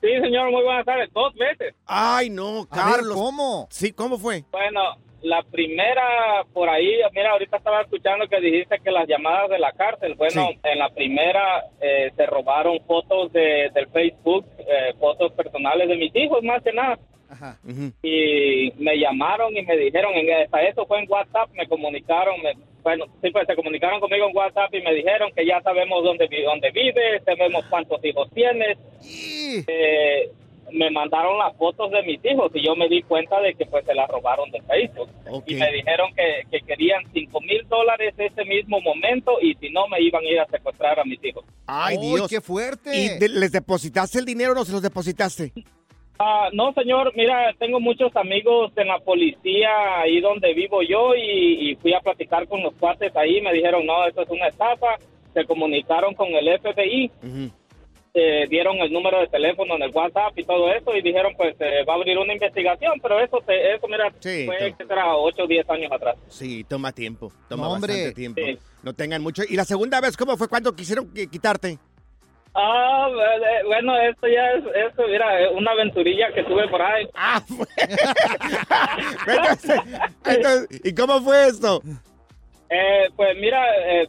Sí, 0.00 0.10
señor, 0.22 0.50
muy 0.50 0.62
buenas 0.62 0.84
tardes. 0.84 1.10
Dos 1.12 1.34
veces. 1.34 1.74
Ay, 1.86 2.30
no, 2.30 2.68
A 2.70 2.86
ver, 2.86 2.94
Carlos. 2.96 3.14
¿cómo? 3.16 3.66
Sí, 3.70 3.90
¿cómo 3.92 4.18
fue? 4.18 4.44
Bueno, 4.52 4.80
la 5.24 5.42
primera 5.42 6.44
por 6.52 6.68
ahí, 6.68 6.92
mira, 7.12 7.30
ahorita 7.32 7.56
estaba 7.56 7.80
escuchando 7.82 8.28
que 8.28 8.40
dijiste 8.40 8.78
que 8.84 8.90
las 8.90 9.08
llamadas 9.08 9.48
de 9.50 9.58
la 9.58 9.72
cárcel, 9.72 10.14
bueno, 10.14 10.48
Sí. 10.52 10.58
en 10.64 10.78
la 10.78 10.88
primera 10.90 11.64
eh, 11.80 12.10
se 12.14 12.26
robaron 12.26 12.78
fotos 12.86 13.32
de, 13.32 13.70
del 13.74 13.88
Facebook, 13.88 14.44
eh, 14.58 14.92
fotos 15.00 15.32
personales 15.32 15.88
de 15.88 15.96
mis 15.96 16.14
hijos, 16.14 16.42
más 16.42 16.62
que 16.62 16.72
nada. 16.72 16.98
Ajá. 17.30 17.56
Y 18.02 18.70
me 18.78 18.96
llamaron 18.98 19.56
y 19.56 19.62
me 19.62 19.76
dijeron, 19.76 20.12
en, 20.14 20.30
hasta 20.44 20.62
eso 20.62 20.86
fue 20.86 21.00
en 21.00 21.10
WhatsApp, 21.10 21.48
me 21.54 21.66
comunicaron, 21.66 22.40
me- 22.42 22.52
bueno, 22.82 23.06
sí, 23.22 23.30
pues 23.30 23.46
se 23.46 23.56
comunicaron 23.56 23.98
conmigo 23.98 24.28
en 24.28 24.36
WhatsApp 24.36 24.72
y 24.74 24.82
me 24.82 24.92
dijeron 24.94 25.32
que 25.34 25.44
ya 25.46 25.60
sabemos 25.62 26.04
dónde, 26.04 26.28
dónde 26.44 26.70
vives, 26.70 27.24
sabemos 27.24 27.64
cuántos 27.70 28.04
hijos 28.04 28.28
tienes. 28.34 28.76
Y- 29.02 29.64
Eh, 29.66 30.30
me 30.72 30.90
mandaron 30.90 31.38
las 31.38 31.56
fotos 31.56 31.90
de 31.90 32.02
mis 32.02 32.24
hijos 32.24 32.50
y 32.54 32.64
yo 32.66 32.74
me 32.76 32.88
di 32.88 33.02
cuenta 33.02 33.40
de 33.40 33.54
que 33.54 33.66
pues 33.66 33.84
se 33.84 33.94
las 33.94 34.08
robaron 34.08 34.50
de 34.50 34.60
Facebook. 34.62 35.08
Ok. 35.30 35.44
Y 35.46 35.54
me 35.54 35.70
dijeron 35.72 36.10
que, 36.14 36.42
que 36.50 36.64
querían 36.66 37.02
cinco 37.12 37.40
mil 37.40 37.66
dólares 37.68 38.14
ese 38.18 38.44
mismo 38.44 38.80
momento 38.80 39.32
y 39.40 39.54
si 39.56 39.70
no 39.70 39.86
me 39.88 40.00
iban 40.00 40.24
a 40.24 40.28
ir 40.28 40.40
a 40.40 40.46
secuestrar 40.46 40.98
a 40.98 41.04
mis 41.04 41.22
hijos. 41.24 41.44
Ay, 41.66 41.96
¡Uy, 41.98 42.16
Dios. 42.16 42.28
qué 42.30 42.40
fuerte! 42.40 42.90
¿Y 42.96 43.18
de- 43.18 43.28
les 43.28 43.52
depositaste 43.52 44.18
el 44.18 44.24
dinero 44.24 44.52
o 44.52 44.54
no 44.54 44.64
se 44.64 44.72
los 44.72 44.82
depositaste? 44.82 45.52
Ah, 46.18 46.48
no, 46.52 46.72
señor, 46.74 47.12
mira, 47.16 47.52
tengo 47.58 47.80
muchos 47.80 48.14
amigos 48.16 48.70
en 48.76 48.86
la 48.86 49.00
policía 49.00 49.68
ahí 50.00 50.20
donde 50.20 50.54
vivo 50.54 50.80
yo 50.82 51.14
y, 51.16 51.70
y 51.70 51.74
fui 51.76 51.92
a 51.92 52.00
platicar 52.00 52.46
con 52.46 52.62
los 52.62 52.72
cuates 52.74 53.14
ahí. 53.16 53.40
Me 53.40 53.52
dijeron, 53.52 53.84
no, 53.84 54.06
esto 54.06 54.22
es 54.22 54.30
una 54.30 54.46
estafa. 54.46 54.96
Se 55.32 55.44
comunicaron 55.44 56.14
con 56.14 56.28
el 56.28 56.46
FBI, 56.60 57.10
Ujú. 57.20 57.50
Eh, 58.16 58.46
dieron 58.48 58.76
el 58.78 58.92
número 58.92 59.18
de 59.20 59.26
teléfono 59.26 59.74
en 59.74 59.82
el 59.82 59.90
WhatsApp 59.90 60.38
y 60.38 60.44
todo 60.44 60.72
eso 60.72 60.94
y 60.94 61.02
dijeron, 61.02 61.34
pues 61.36 61.56
eh, 61.58 61.84
va 61.88 61.94
a 61.94 61.96
abrir 61.96 62.16
una 62.16 62.32
investigación. 62.32 62.92
Pero 63.02 63.18
eso, 63.20 63.38
te- 63.44 63.74
eso 63.74 63.88
mira, 63.88 64.12
Sí, 64.20 64.46
fue 64.46 64.72
que 64.78 64.86
será 64.86 65.16
8 65.16 65.42
o 65.42 65.46
10 65.48 65.68
años 65.68 65.90
atrás. 65.92 66.16
Sí, 66.28 66.62
toma 66.64 66.92
tiempo. 66.92 67.32
Toma 67.48 67.64
No, 67.66 67.72
hombre. 67.72 67.92
bastante 67.92 68.14
tiempo. 68.14 68.40
Sí. 68.44 68.56
No 68.84 68.92
tengan 68.94 69.20
mucho. 69.22 69.42
¿Y 69.48 69.56
la 69.56 69.64
segunda 69.64 70.00
vez 70.00 70.16
cómo 70.16 70.36
fue 70.36 70.48
cuando 70.48 70.74
quisieron 70.76 71.12
qui- 71.12 71.28
quitarte? 71.28 71.78
Ah, 72.56 73.08
eh, 73.10 73.64
bueno, 73.66 73.98
esto 74.00 74.28
ya 74.28 74.52
es, 74.52 74.64
esto, 74.88 75.02
mira, 75.08 75.42
eh, 75.42 75.48
una 75.48 75.72
aventurilla 75.72 76.32
que 76.32 76.44
tuve 76.44 76.68
por 76.68 76.80
ahí. 76.80 77.04
Ah, 77.14 77.40
fue. 77.44 77.66
entonces, 79.26 79.80
entonces, 80.24 80.80
¿y 80.84 80.94
cómo 80.94 81.20
fue 81.20 81.48
esto? 81.48 81.82
Eh, 82.70 83.08
pues 83.16 83.36
mira, 83.38 83.60
eh, 83.76 84.02
eh, 84.02 84.08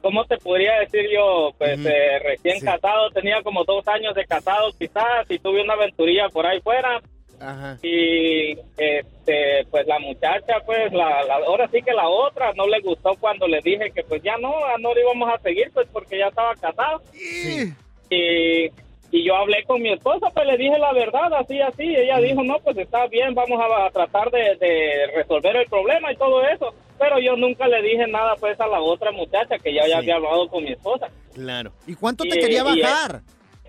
¿cómo 0.00 0.24
te 0.24 0.36
podría 0.38 0.78
decir 0.80 1.06
yo? 1.12 1.50
Pues 1.58 1.78
eh, 1.84 2.18
recién 2.22 2.58
Sí. 2.60 2.64
casado, 2.64 3.10
tenía 3.10 3.42
como 3.42 3.64
dos 3.64 3.86
años 3.88 4.14
de 4.14 4.24
casado 4.24 4.70
quizás 4.78 5.30
y 5.30 5.38
tuve 5.38 5.62
una 5.62 5.74
aventurilla 5.74 6.28
por 6.28 6.46
ahí 6.46 6.60
fuera 6.60 7.00
Ajá. 7.40 7.78
y 7.82 8.52
este, 8.78 9.66
pues 9.70 9.86
la 9.86 9.98
muchacha, 9.98 10.60
pues 10.64 10.92
la, 10.92 11.22
la- 11.24 11.44
ahora 11.46 11.68
sí 11.68 11.82
que 11.82 11.92
la 11.92 12.08
otra 12.08 12.52
no 12.54 12.66
le 12.66 12.80
gustó 12.80 13.10
cuando 13.20 13.46
le 13.48 13.60
dije 13.60 13.90
que 13.90 14.02
pues 14.04 14.22
ya 14.22 14.36
no, 14.38 14.52
no 14.78 14.94
le 14.94 15.00
íbamos 15.02 15.28
a 15.32 15.38
seguir 15.40 15.70
pues 15.74 15.86
porque 15.92 16.18
ya 16.18 16.28
estaba 16.28 16.54
casado 16.54 17.02
Y- 17.12 17.72
y, 18.14 18.70
y 19.10 19.24
yo 19.24 19.36
hablé 19.36 19.62
con 19.64 19.80
mi 19.82 19.92
esposa, 19.92 20.28
pues 20.34 20.46
le 20.46 20.56
dije 20.56 20.78
la 20.78 20.92
verdad, 20.92 21.32
así, 21.34 21.60
así. 21.60 21.84
Ella 21.94 22.18
dijo, 22.18 22.42
no, 22.42 22.58
pues 22.58 22.76
está 22.78 23.06
bien, 23.06 23.32
vamos 23.34 23.60
a, 23.60 23.86
a 23.86 23.90
tratar 23.90 24.30
de, 24.30 24.56
de 24.56 25.06
resolver 25.14 25.54
el 25.56 25.66
problema 25.66 26.12
y 26.12 26.16
todo 26.16 26.42
eso. 26.46 26.74
Pero 27.04 27.18
yo 27.20 27.36
nunca 27.36 27.68
le 27.68 27.82
dije 27.82 28.06
nada, 28.06 28.34
pues, 28.40 28.58
a 28.58 28.66
la 28.66 28.80
otra 28.80 29.12
muchacha 29.12 29.58
que 29.58 29.74
ya, 29.74 29.82
ya 29.82 29.86
Sí. 29.88 29.92
había 29.92 30.16
hablado 30.16 30.48
con 30.48 30.64
mi 30.64 30.72
esposa. 30.72 31.08
Claro. 31.34 31.70
¿Y 31.86 31.94
cuánto 31.94 32.24
te 32.24 32.38
quería 32.38 32.64
bajar? 32.64 33.20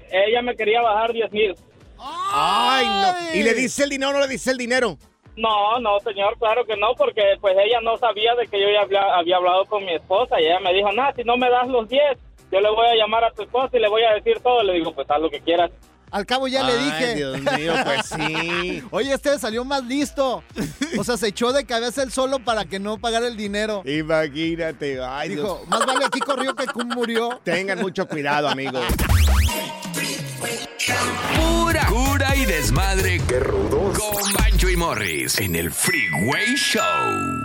Ella 0.09 0.41
me 0.41 0.55
quería 0.55 0.81
bajar 0.81 1.11
10 1.11 1.29
mil. 1.33 1.53
Ay, 1.99 2.85
no. 2.85 3.37
¿Y 3.37 3.43
le 3.43 3.53
dice 3.53 3.83
el 3.83 3.89
dinero 3.89 4.11
o 4.11 4.13
no 4.13 4.19
le 4.21 4.29
dice 4.29 4.51
el 4.51 4.57
dinero? 4.57 4.97
No, 5.35 5.77
no, 5.81 5.99
señor, 5.99 6.37
claro 6.39 6.63
que 6.63 6.77
no, 6.77 6.93
porque 6.95 7.23
pues 7.41 7.57
ella 7.57 7.81
no 7.81 7.97
sabía 7.97 8.35
de 8.35 8.47
que 8.47 8.57
yo 8.61 8.67
ya 8.71 8.83
había, 8.83 9.15
había 9.17 9.35
hablado 9.35 9.65
con 9.65 9.83
mi 9.83 9.93
esposa 9.93 10.39
y 10.39 10.45
ella 10.45 10.61
me 10.61 10.73
dijo, 10.73 10.89
nada, 10.93 11.11
si 11.13 11.25
no 11.25 11.35
me 11.35 11.49
das 11.49 11.67
los 11.67 11.89
10, 11.89 12.01
yo 12.53 12.61
le 12.61 12.69
voy 12.69 12.87
a 12.87 12.95
llamar 12.95 13.25
a 13.25 13.31
tu 13.31 13.43
esposa 13.43 13.75
y 13.75 13.79
le 13.81 13.89
voy 13.89 14.03
a 14.03 14.13
decir 14.13 14.39
todo. 14.39 14.63
Le 14.63 14.73
digo, 14.75 14.93
pues 14.93 15.09
haz 15.11 15.19
lo 15.19 15.29
que 15.29 15.41
quieras. 15.41 15.71
Al 16.15 16.25
cabo 16.25 16.47
ya 16.47 16.63
le 16.63 16.71
Ay, 16.71 16.85
dije. 16.85 17.15
Dios 17.15 17.41
mío, 17.41 17.73
pues 17.83 18.05
sí. 18.05 18.81
Oye, 18.91 19.13
este 19.13 19.37
salió 19.37 19.65
más 19.65 19.83
listo. 19.83 20.43
O 20.97 21.03
sea, 21.03 21.17
se 21.17 21.27
echó 21.27 21.51
de 21.51 21.65
cabeza 21.65 22.03
él 22.03 22.11
solo 22.13 22.39
para 22.39 22.63
que 22.63 22.79
no 22.79 22.97
pagara 22.97 23.27
el 23.27 23.35
dinero. 23.35 23.83
Imagínate. 23.83 25.03
Ay, 25.03 25.27
Dios. 25.31 25.41
Dijo, 25.41 25.65
más 25.67 25.85
vale 25.85 26.05
aquí 26.05 26.21
corrió 26.21 26.55
que 26.55 26.67
cum 26.67 26.87
murió. 26.87 27.41
Tengan 27.43 27.79
mucho 27.79 28.07
cuidado, 28.07 28.47
amigos. 28.47 28.85
Pura 31.35 31.85
cura 31.87 32.33
y 32.37 32.45
desmadre. 32.45 33.21
¡Qué 33.27 33.41
rudos! 33.41 33.99
Con 33.99 34.33
Bancho 34.35 34.69
y 34.69 34.77
Morris 34.77 35.37
en 35.39 35.57
el 35.57 35.69
Freeway 35.69 36.55
Show. 36.55 37.44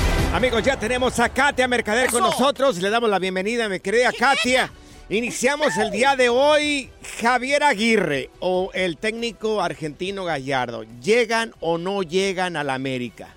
Amigos, 0.33 0.63
ya 0.63 0.79
tenemos 0.79 1.19
a 1.19 1.27
Katia 1.27 1.67
Mercader 1.67 2.09
con 2.09 2.21
nosotros. 2.21 2.81
Le 2.81 2.89
damos 2.89 3.09
la 3.09 3.19
bienvenida, 3.19 3.67
mi 3.67 3.81
querida 3.81 4.13
Katia. 4.17 4.71
Iniciamos 5.09 5.75
el 5.75 5.91
día 5.91 6.15
de 6.15 6.29
hoy. 6.29 6.89
Javier 7.19 7.63
Aguirre 7.63 8.29
o 8.39 8.71
el 8.73 8.95
técnico 8.97 9.61
argentino 9.61 10.23
Gallardo, 10.23 10.85
¿llegan 11.03 11.53
o 11.59 11.77
no 11.77 12.01
llegan 12.01 12.55
a 12.55 12.63
la 12.63 12.75
América? 12.75 13.35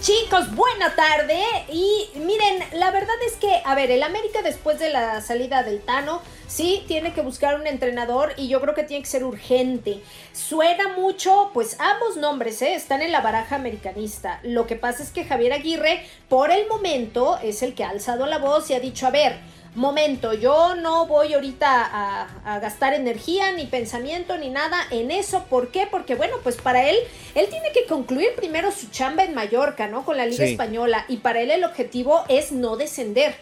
Chicos, 0.00 0.54
buena 0.54 0.94
tarde. 0.94 1.42
Y 1.72 2.10
miren, 2.18 2.62
la 2.74 2.90
verdad 2.90 3.14
es 3.26 3.36
que, 3.36 3.62
a 3.64 3.74
ver, 3.74 3.90
el 3.90 4.02
América 4.02 4.42
después 4.42 4.78
de 4.78 4.90
la 4.90 5.22
salida 5.22 5.62
del 5.62 5.80
Tano, 5.80 6.20
sí, 6.46 6.84
tiene 6.86 7.14
que 7.14 7.22
buscar 7.22 7.58
un 7.58 7.66
entrenador 7.66 8.34
y 8.36 8.48
yo 8.48 8.60
creo 8.60 8.74
que 8.74 8.82
tiene 8.82 9.02
que 9.02 9.08
ser 9.08 9.24
urgente. 9.24 10.02
Suena 10.34 10.88
mucho, 10.96 11.50
pues 11.54 11.78
ambos 11.80 12.18
nombres 12.18 12.60
¿eh? 12.60 12.74
están 12.74 13.00
en 13.00 13.10
la 13.10 13.22
baraja 13.22 13.56
americanista. 13.56 14.40
Lo 14.42 14.66
que 14.66 14.76
pasa 14.76 15.02
es 15.02 15.10
que 15.10 15.24
Javier 15.24 15.54
Aguirre, 15.54 16.04
por 16.28 16.50
el 16.50 16.68
momento, 16.68 17.38
es 17.42 17.62
el 17.62 17.74
que 17.74 17.82
ha 17.82 17.88
alzado 17.88 18.26
la 18.26 18.38
voz 18.38 18.68
y 18.70 18.74
ha 18.74 18.80
dicho, 18.80 19.06
a 19.06 19.10
ver, 19.10 19.40
momento, 19.74 20.32
yo 20.32 20.74
no 20.74 21.06
voy 21.06 21.34
ahorita 21.34 21.68
a, 21.68 22.28
a, 22.44 22.58
gastar 22.58 22.94
energía, 22.94 23.52
ni 23.52 23.66
pensamiento, 23.66 24.36
ni 24.36 24.50
nada 24.50 24.78
en 24.90 25.10
eso. 25.10 25.44
¿Por 25.44 25.68
qué? 25.70 25.86
Porque 25.90 26.14
bueno, 26.14 26.36
pues 26.42 26.56
para 26.56 26.88
él, 26.88 26.96
él 27.34 27.46
tiene 27.48 27.70
que 27.72 27.86
concluir 27.86 28.30
primero 28.36 28.72
su 28.72 28.90
chamba 28.90 29.24
en 29.24 29.34
Mallorca, 29.34 29.86
¿no? 29.86 30.04
Con 30.04 30.16
la 30.16 30.26
Liga 30.26 30.44
Sí. 30.44 30.52
Española. 30.52 31.04
Y 31.08 31.18
para 31.18 31.40
él 31.40 31.50
el 31.50 31.64
objetivo 31.64 32.24
es 32.28 32.52
no 32.52 32.76
descender. 32.76 33.34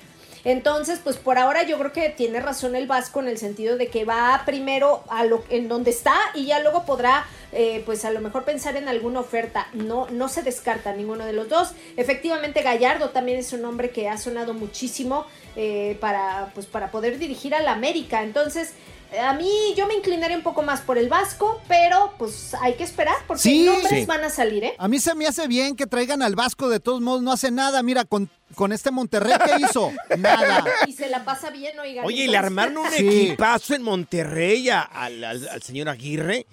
Entonces, 0.45 1.01
pues 1.03 1.17
por 1.17 1.39
ahora 1.39 1.63
yo 1.65 1.79
creo 1.79 1.93
que 1.93 2.09
tiene 2.11 2.41
razón 2.41 2.77
el 2.77 2.87
Vasco 2.87 3.21
en 3.21 3.29
el 3.29 3.39
sentido 3.39 3.77
de 3.77 3.89
que 3.89 4.05
va 4.05 4.43
primero 4.45 5.03
a 5.09 5.25
lo 5.25 5.45
en 5.51 5.69
donde 5.69 5.91
está 5.91 6.15
y 6.35 6.47
ya 6.47 6.61
luego 6.61 6.85
podrá, 6.85 7.27
eh, 7.53 7.83
pues 7.87 8.05
a 8.05 8.11
lo 8.11 8.21
mejor 8.21 8.45
pensar 8.45 8.77
en 8.77 8.89
alguna 8.89 9.21
oferta. 9.21 9.69
No, 9.73 10.07
no 10.11 10.29
se 10.29 10.43
descarta 10.43 10.93
ninguno 10.93 11.25
de 11.25 11.33
los 11.33 11.49
dos. 11.49 11.73
Efectivamente, 11.97 12.63
Gallardo 12.63 13.11
también 13.11 13.39
es 13.39 13.53
un 13.53 13.65
hombre 13.65 13.91
que 13.91 14.09
ha 14.09 14.19
sonado 14.19 14.55
muchísimo 14.55 15.27
eh, 15.57 15.97
para, 16.01 16.51
pues 16.55 16.67
para 16.67 16.91
poder 16.91 17.19
dirigir 17.19 17.55
a 17.55 17.61
la 17.61 17.73
América. 17.73 18.23
Entonces, 18.23 18.73
a 19.21 19.33
mí 19.35 19.51
yo 19.77 19.87
me 19.87 19.95
inclinaría 19.95 20.37
un 20.37 20.43
poco 20.43 20.63
más 20.63 20.81
por 20.81 20.99
el 20.99 21.09
Vasco, 21.09 21.61
pero 21.69 22.13
pues 22.19 22.55
hay 22.61 22.75
que 22.75 22.85
esperar 22.85 23.15
porque 23.27 23.43
Sí. 23.43 23.65
nombres 23.65 23.89
Sí. 24.01 24.05
van 24.07 24.25
a 24.25 24.31
salir, 24.31 24.65
¿eh? 24.65 24.75
A 24.79 24.89
mí 24.89 24.99
se 24.99 25.15
me 25.15 25.27
hace 25.27 25.47
bien 25.47 25.77
que 25.77 25.87
traigan 25.87 26.23
al 26.23 26.35
Vasco, 26.35 26.69
de 26.69 26.81
todos 26.81 27.01
modos 27.01 27.23
no 27.23 27.33
hace 27.33 27.51
nada. 27.51 27.83
Mira, 27.83 28.05
con, 28.05 28.29
con 28.55 28.73
este 28.73 28.91
Monterrey, 28.91 29.35
¿qué 29.45 29.65
hizo? 29.65 29.93
Nada. 30.19 30.65
Y 30.87 30.93
se 30.93 31.09
la 31.09 31.25
pasa 31.25 31.51
bien, 31.51 31.79
oigan. 31.79 32.05
Oye, 32.05 32.25
y 32.25 32.29
le 32.29 32.37
armaron 32.37 32.77
un 32.79 32.91
Sí. 32.91 33.07
equipazo 33.09 33.75
en 33.75 33.83
Monterrey 33.83 34.69
a- 34.69 34.81
al, 34.83 35.23
al- 35.25 35.49
al 35.49 35.63
señor 35.63 35.89
Aguirre. 35.89 36.47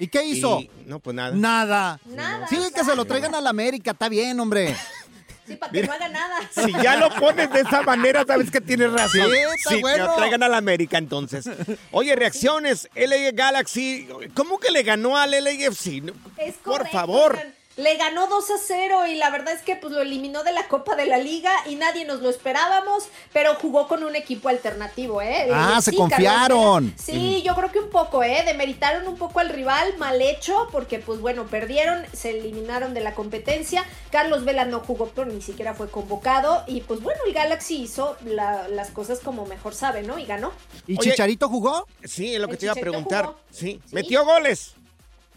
¿Y 0.00 0.06
qué 0.06 0.24
hizo? 0.24 0.60
Y- 0.60 0.70
no, 0.86 1.00
pues 1.00 1.16
nada. 1.16 1.34
Nada. 1.34 2.00
Nada, 2.06 2.46
Sí, 2.48 2.56
que 2.74 2.84
se 2.84 2.94
lo 2.94 3.04
traigan 3.04 3.34
a 3.34 3.40
la 3.40 3.50
América, 3.50 3.90
está 3.90 4.08
bien, 4.08 4.38
hombre. 4.38 4.76
Sí, 5.48 5.56
para 5.56 5.72
que 5.72 5.82
no 5.82 5.92
haga 5.92 6.08
nada. 6.08 6.36
Si 6.54 6.72
ya 6.72 6.96
lo 6.96 7.10
pones 7.16 7.50
de 7.52 7.60
esa 7.60 7.82
manera, 7.82 8.24
sabes 8.26 8.50
que 8.50 8.60
tienes 8.60 8.92
razón. 8.92 9.30
Sí, 9.30 9.38
está 9.56 9.76
bueno. 9.80 10.06
lo 10.06 10.14
traigan 10.14 10.42
a 10.42 10.48
la 10.48 10.56
América 10.58 10.98
entonces. 10.98 11.48
Oye, 11.90 12.14
reacciones. 12.14 12.88
LA 12.94 13.30
Galaxy, 13.32 14.08
¿cómo 14.34 14.58
que 14.58 14.70
le 14.70 14.82
ganó 14.82 15.16
al 15.16 15.30
LAFC? 15.32 16.02
No, 16.02 16.12
Es 16.36 16.54
Por 16.56 16.74
correcto, 16.74 16.92
favor. 16.98 17.32
oigan. 17.34 17.54
Le 17.78 17.96
ganó 17.96 18.26
2 18.26 18.50
a 18.50 18.54
0 18.58 19.06
y 19.06 19.14
la 19.14 19.30
verdad 19.30 19.54
es 19.54 19.62
que 19.62 19.76
pues 19.76 19.92
lo 19.92 20.00
eliminó 20.02 20.42
de 20.42 20.52
la 20.52 20.66
Copa 20.66 20.96
de 20.96 21.06
la 21.06 21.16
Liga 21.16 21.52
y 21.66 21.76
nadie 21.76 22.04
nos 22.04 22.20
lo 22.20 22.28
esperábamos, 22.28 23.04
pero 23.32 23.54
jugó 23.54 23.86
con 23.86 24.02
un 24.02 24.16
equipo 24.16 24.48
alternativo, 24.48 25.22
¿eh? 25.22 25.48
Ah, 25.52 25.76
Eh, 25.78 25.82
se 25.82 25.92
sí, 25.92 25.96
confiaron. 25.96 26.88
Carlos. 26.88 26.92
Sí, 27.00 27.40
yo 27.46 27.54
creo 27.54 27.70
que 27.70 27.78
un 27.78 27.90
poco, 27.90 28.24
¿eh? 28.24 28.42
Demeritaron 28.44 29.06
un 29.06 29.16
poco 29.16 29.38
al 29.38 29.48
rival, 29.50 29.96
mal 29.96 30.20
hecho, 30.20 30.68
porque 30.72 30.98
pues 30.98 31.20
bueno, 31.20 31.46
perdieron, 31.46 32.04
se 32.12 32.30
eliminaron 32.38 32.94
de 32.94 33.00
la 33.00 33.14
competencia. 33.14 33.84
Carlos 34.10 34.44
Vela 34.44 34.64
no 34.64 34.80
jugó, 34.80 35.06
pero 35.14 35.30
ni 35.30 35.40
siquiera 35.40 35.72
fue 35.72 35.88
convocado 35.88 36.64
y 36.66 36.80
pues 36.80 37.00
bueno, 37.00 37.20
el 37.28 37.32
Galaxy 37.32 37.76
hizo 37.82 38.16
la- 38.24 38.66
las 38.66 38.90
cosas 38.90 39.20
como 39.20 39.46
mejor 39.46 39.72
sabe, 39.72 40.02
¿no? 40.02 40.18
Y 40.18 40.26
ganó. 40.26 40.50
¿Y 40.88 40.98
Oye, 40.98 41.10
Chicharito 41.12 41.48
jugó? 41.48 41.86
Sí, 42.02 42.34
es 42.34 42.40
lo 42.40 42.48
que 42.48 42.56
te 42.56 42.66
iba 42.66 42.72
a 42.72 42.76
preguntar. 42.76 43.30
Sí. 43.52 43.80
Metió 43.92 44.24
goles. 44.24 44.74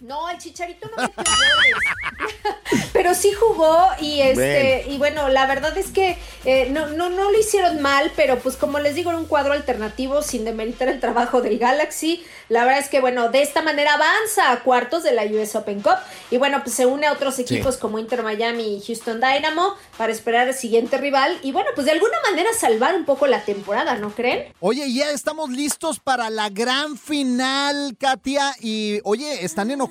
No, 0.02 0.28
el 0.30 0.40
Chicharito 0.40 0.90
no 0.90 1.04
metió 1.04 1.24
goles. 1.24 2.90
Pero 2.94 3.14
sí 3.14 3.32
jugó 3.34 3.86
y 4.00 4.22
este 4.22 4.82
Bueno. 4.86 4.96
y 4.96 4.98
bueno, 4.98 5.30
la 5.30 5.46
verdad 5.46 5.78
es 5.78 5.92
que 5.92 6.18
eh, 6.44 6.70
no, 6.72 6.88
no, 6.88 7.12
no 7.12 7.30
lo 7.30 7.40
hicieron 7.40 7.82
mal, 7.82 8.12
pero 8.16 8.40
pues 8.40 8.58
como 8.58 8.80
les 8.80 8.96
digo, 8.96 9.12
era 9.12 9.20
un 9.20 9.26
cuadro 9.28 9.54
alternativo 9.54 10.24
sin 10.24 10.44
demeritar 10.44 10.88
el 10.88 11.00
trabajo 11.00 11.42
del 11.42 11.60
Galaxy. 11.60 12.26
La 12.50 12.64
verdad 12.66 12.80
es 12.80 12.90
que 12.90 13.00
bueno, 13.00 13.30
de 13.30 13.44
esta 13.44 13.62
manera 13.62 13.94
avanza 13.94 14.52
a 14.52 14.64
cuartos 14.64 15.04
de 15.04 15.12
la 15.12 15.24
US 15.26 15.56
Open 15.56 15.82
Cup 15.82 15.98
y 16.32 16.38
bueno, 16.38 16.64
pues 16.64 16.76
se 16.76 16.88
une 16.88 17.06
a 17.06 17.14
otros 17.14 17.38
equipos 17.38 17.78
como 17.78 18.00
Inter 18.00 18.24
Miami 18.24 18.78
y 18.78 18.82
Houston 18.82 19.22
Dynamo 19.22 19.76
para 19.98 20.12
esperar 20.12 20.48
al 20.48 20.56
siguiente 20.56 20.98
rival 20.98 21.38
y 21.44 21.52
bueno, 21.52 21.70
pues 21.76 21.86
de 21.86 21.92
alguna 21.92 22.18
manera 22.30 22.50
salvar 22.60 22.96
un 22.96 23.06
poco 23.06 23.28
la 23.28 23.44
temporada, 23.44 23.96
¿no 23.96 24.10
creen? 24.16 24.52
Oye, 24.62 24.92
ya 24.92 25.12
estamos 25.12 25.52
listos 25.52 26.00
para 26.00 26.30
la 26.32 26.50
gran 26.50 26.98
final, 26.98 27.96
Katia. 28.00 28.56
Y 28.60 29.00
oye, 29.04 29.46
¿están 29.46 29.70
enojados 29.70 29.90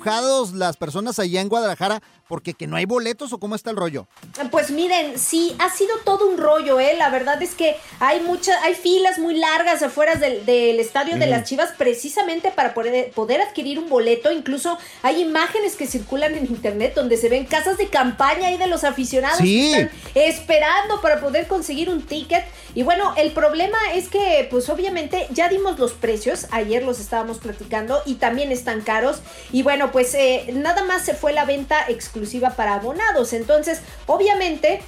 las 0.53 0.77
personas 0.77 1.19
allá 1.19 1.41
en 1.41 1.49
Guadalajara 1.49 2.01
porque 2.31 2.53
que 2.53 2.65
no 2.65 2.77
hay 2.77 2.85
boletos 2.85 3.33
o 3.33 3.39
cómo 3.41 3.55
está 3.55 3.71
el 3.71 3.75
rollo? 3.75 4.07
Pues 4.51 4.71
miren, 4.71 5.19
sí, 5.19 5.53
ha 5.59 5.69
sido 5.69 5.93
todo 6.05 6.29
un 6.29 6.37
rollo, 6.37 6.79
¿eh? 6.79 6.95
La 6.97 7.09
verdad 7.09 7.41
es 7.43 7.55
que 7.55 7.75
hay 7.99 8.21
muchas, 8.21 8.55
hay 8.63 8.73
filas 8.73 9.19
muy 9.19 9.35
largas 9.35 9.83
afuera 9.83 10.15
del, 10.15 10.45
del 10.45 10.79
estadio 10.79 11.17
de 11.17 11.27
las 11.27 11.43
Chivas 11.43 11.71
precisamente 11.77 12.49
para 12.51 12.73
poder, 12.73 13.11
poder 13.11 13.41
adquirir 13.41 13.79
un 13.79 13.89
boleto. 13.89 14.31
Incluso 14.31 14.77
hay 15.03 15.21
imágenes 15.21 15.75
que 15.75 15.87
circulan 15.87 16.33
en 16.35 16.45
internet 16.45 16.93
donde 16.95 17.17
se 17.17 17.27
ven 17.27 17.45
casas 17.45 17.77
de 17.77 17.89
campaña 17.89 18.47
ahí 18.47 18.57
de 18.57 18.67
los 18.67 18.85
aficionados 18.85 19.39
Sí. 19.39 19.73
que 19.73 19.81
están 19.81 19.89
esperando 20.15 21.01
para 21.01 21.19
poder 21.19 21.47
conseguir 21.47 21.89
un 21.89 22.01
ticket. 22.01 22.45
Y 22.75 22.83
bueno, 22.83 23.13
el 23.17 23.31
problema 23.33 23.77
es 23.93 24.07
que, 24.07 24.47
pues 24.49 24.69
obviamente, 24.69 25.27
ya 25.31 25.49
dimos 25.49 25.77
los 25.79 25.91
precios, 25.91 26.47
ayer 26.51 26.81
los 26.83 27.01
estábamos 27.01 27.39
platicando 27.39 28.01
y 28.05 28.15
también 28.15 28.53
están 28.53 28.79
caros. 28.79 29.17
Y 29.51 29.63
bueno, 29.63 29.91
pues 29.91 30.13
eh, 30.13 30.45
nada 30.53 30.85
más 30.85 31.03
se 31.03 31.13
fue 31.13 31.33
la 31.33 31.43
venta 31.43 31.83
exclusiva 31.89 32.20
para 32.55 32.75
abonados. 32.75 33.33
Entonces, 33.33 33.81
obviamente, 34.07 34.81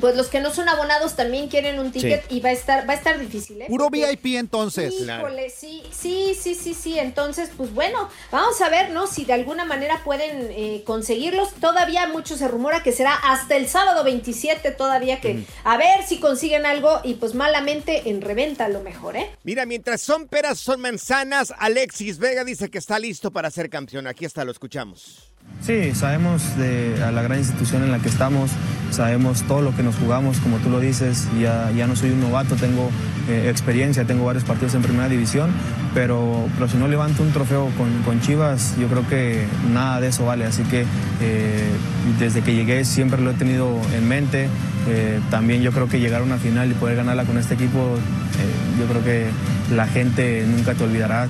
pues 0.00 0.16
los 0.16 0.26
que 0.26 0.40
no 0.40 0.52
son 0.52 0.68
abonados 0.68 1.14
también 1.14 1.48
quieren 1.48 1.78
un 1.78 1.92
ticket 1.92 2.24
y 2.30 2.40
va 2.40 2.48
a 2.48 2.52
estar, 2.52 2.88
va 2.88 2.94
a 2.94 2.96
estar 2.96 3.18
difícil, 3.18 3.62
¿eh? 3.62 3.66
Puro 3.68 3.84
Porque- 3.84 4.06
VIP 4.06 4.36
entonces. 4.36 4.92
Híjole, 4.92 5.50
sí, 5.50 5.82
sí, 5.92 6.36
sí, 6.40 6.54
sí, 6.54 6.74
sí. 6.74 6.98
Entonces, 6.98 7.50
pues 7.56 7.72
bueno, 7.72 8.08
vamos 8.32 8.60
a 8.60 8.68
ver, 8.68 8.90
¿no? 8.90 9.06
Si 9.06 9.24
de 9.24 9.34
alguna 9.34 9.64
manera 9.64 10.00
pueden 10.04 10.48
eh, 10.50 10.82
conseguirlos. 10.84 11.54
Todavía 11.54 12.08
mucho 12.08 12.36
se 12.36 12.48
rumora 12.48 12.82
que 12.82 12.92
será 12.92 13.14
hasta 13.14 13.56
el 13.56 13.68
sábado 13.68 14.02
27 14.04 14.72
todavía 14.72 15.20
que 15.20 15.44
a 15.62 15.76
ver 15.76 16.04
si 16.06 16.18
consiguen 16.18 16.66
algo 16.66 17.00
y 17.04 17.14
pues 17.14 17.34
malamente 17.34 18.08
en 18.10 18.20
reventa 18.20 18.64
a 18.64 18.68
lo 18.68 18.80
mejor, 18.80 19.16
¿eh? 19.16 19.30
Mira, 19.44 19.64
mientras 19.64 20.00
son 20.00 20.26
peras, 20.26 20.58
son 20.58 20.80
manzanas, 20.80 21.54
Alexis 21.58 22.18
Vega 22.18 22.44
dice 22.44 22.68
que 22.68 22.78
está 22.78 22.98
listo 22.98 23.30
para 23.30 23.50
ser 23.50 23.70
campeón. 23.70 24.06
Aquí 24.06 24.24
está, 24.24 24.44
lo 24.44 24.50
escuchamos. 24.50 25.33
Sí, 25.64 25.94
sabemos 25.94 26.58
de 26.58 27.02
a 27.02 27.10
la 27.10 27.22
gran 27.22 27.38
institución 27.38 27.82
en 27.84 27.90
la 27.90 27.98
que 27.98 28.10
estamos, 28.10 28.50
sabemos 28.90 29.44
todo 29.44 29.62
lo 29.62 29.74
que 29.74 29.82
nos 29.82 29.96
jugamos, 29.96 30.38
como 30.40 30.58
tú 30.58 30.68
lo 30.68 30.78
dices, 30.78 31.26
ya, 31.40 31.70
ya 31.70 31.86
no 31.86 31.96
soy 31.96 32.10
un 32.10 32.20
novato, 32.20 32.54
tengo 32.56 32.90
eh, 33.30 33.48
experiencia, 33.48 34.04
tengo 34.04 34.26
varios 34.26 34.44
partidos 34.44 34.74
en 34.74 34.82
primera 34.82 35.08
división, 35.08 35.50
pero, 35.94 36.50
pero 36.54 36.68
si 36.68 36.76
no 36.76 36.86
levanto 36.86 37.22
un 37.22 37.32
trofeo 37.32 37.70
con, 37.78 38.02
con 38.02 38.20
Chivas, 38.20 38.74
yo 38.78 38.88
creo 38.88 39.08
que 39.08 39.46
nada 39.72 40.02
de 40.02 40.08
eso 40.08 40.26
vale, 40.26 40.44
así 40.44 40.64
que 40.64 40.84
eh, 41.22 41.70
desde 42.18 42.42
que 42.42 42.54
llegué 42.54 42.84
siempre 42.84 43.22
lo 43.22 43.30
he 43.30 43.34
tenido 43.34 43.80
en 43.94 44.06
mente, 44.06 44.48
eh, 44.86 45.18
también 45.30 45.62
yo 45.62 45.72
creo 45.72 45.88
que 45.88 45.98
llegar 45.98 46.20
a 46.20 46.24
una 46.24 46.36
final 46.36 46.70
y 46.70 46.74
poder 46.74 46.96
ganarla 46.96 47.24
con 47.24 47.38
este 47.38 47.54
equipo, 47.54 47.78
eh, 47.78 48.78
yo 48.78 48.84
creo 48.84 49.02
que 49.02 49.26
la 49.74 49.86
gente 49.86 50.44
nunca 50.46 50.74
te 50.74 50.84
olvidará. 50.84 51.26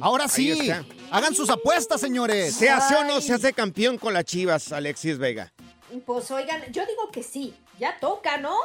Ahora 0.00 0.24
ahí 0.24 0.30
sí, 0.30 0.50
está. 0.50 0.82
Hagan 1.10 1.34
sus 1.34 1.50
apuestas, 1.50 2.00
señores. 2.00 2.54
¿Se 2.54 2.70
hace 2.70 2.94
o 2.94 3.04
no 3.04 3.20
se 3.20 3.34
hace 3.34 3.52
campeón 3.52 3.98
con 3.98 4.14
las 4.14 4.24
Chivas, 4.24 4.72
Alexis 4.72 5.18
Vega? 5.18 5.52
Pues 6.06 6.30
oigan, 6.30 6.60
yo 6.72 6.84
digo 6.86 7.10
que 7.12 7.22
sí, 7.22 7.54
ya 7.78 7.98
toca, 8.00 8.36
¿no? 8.36 8.56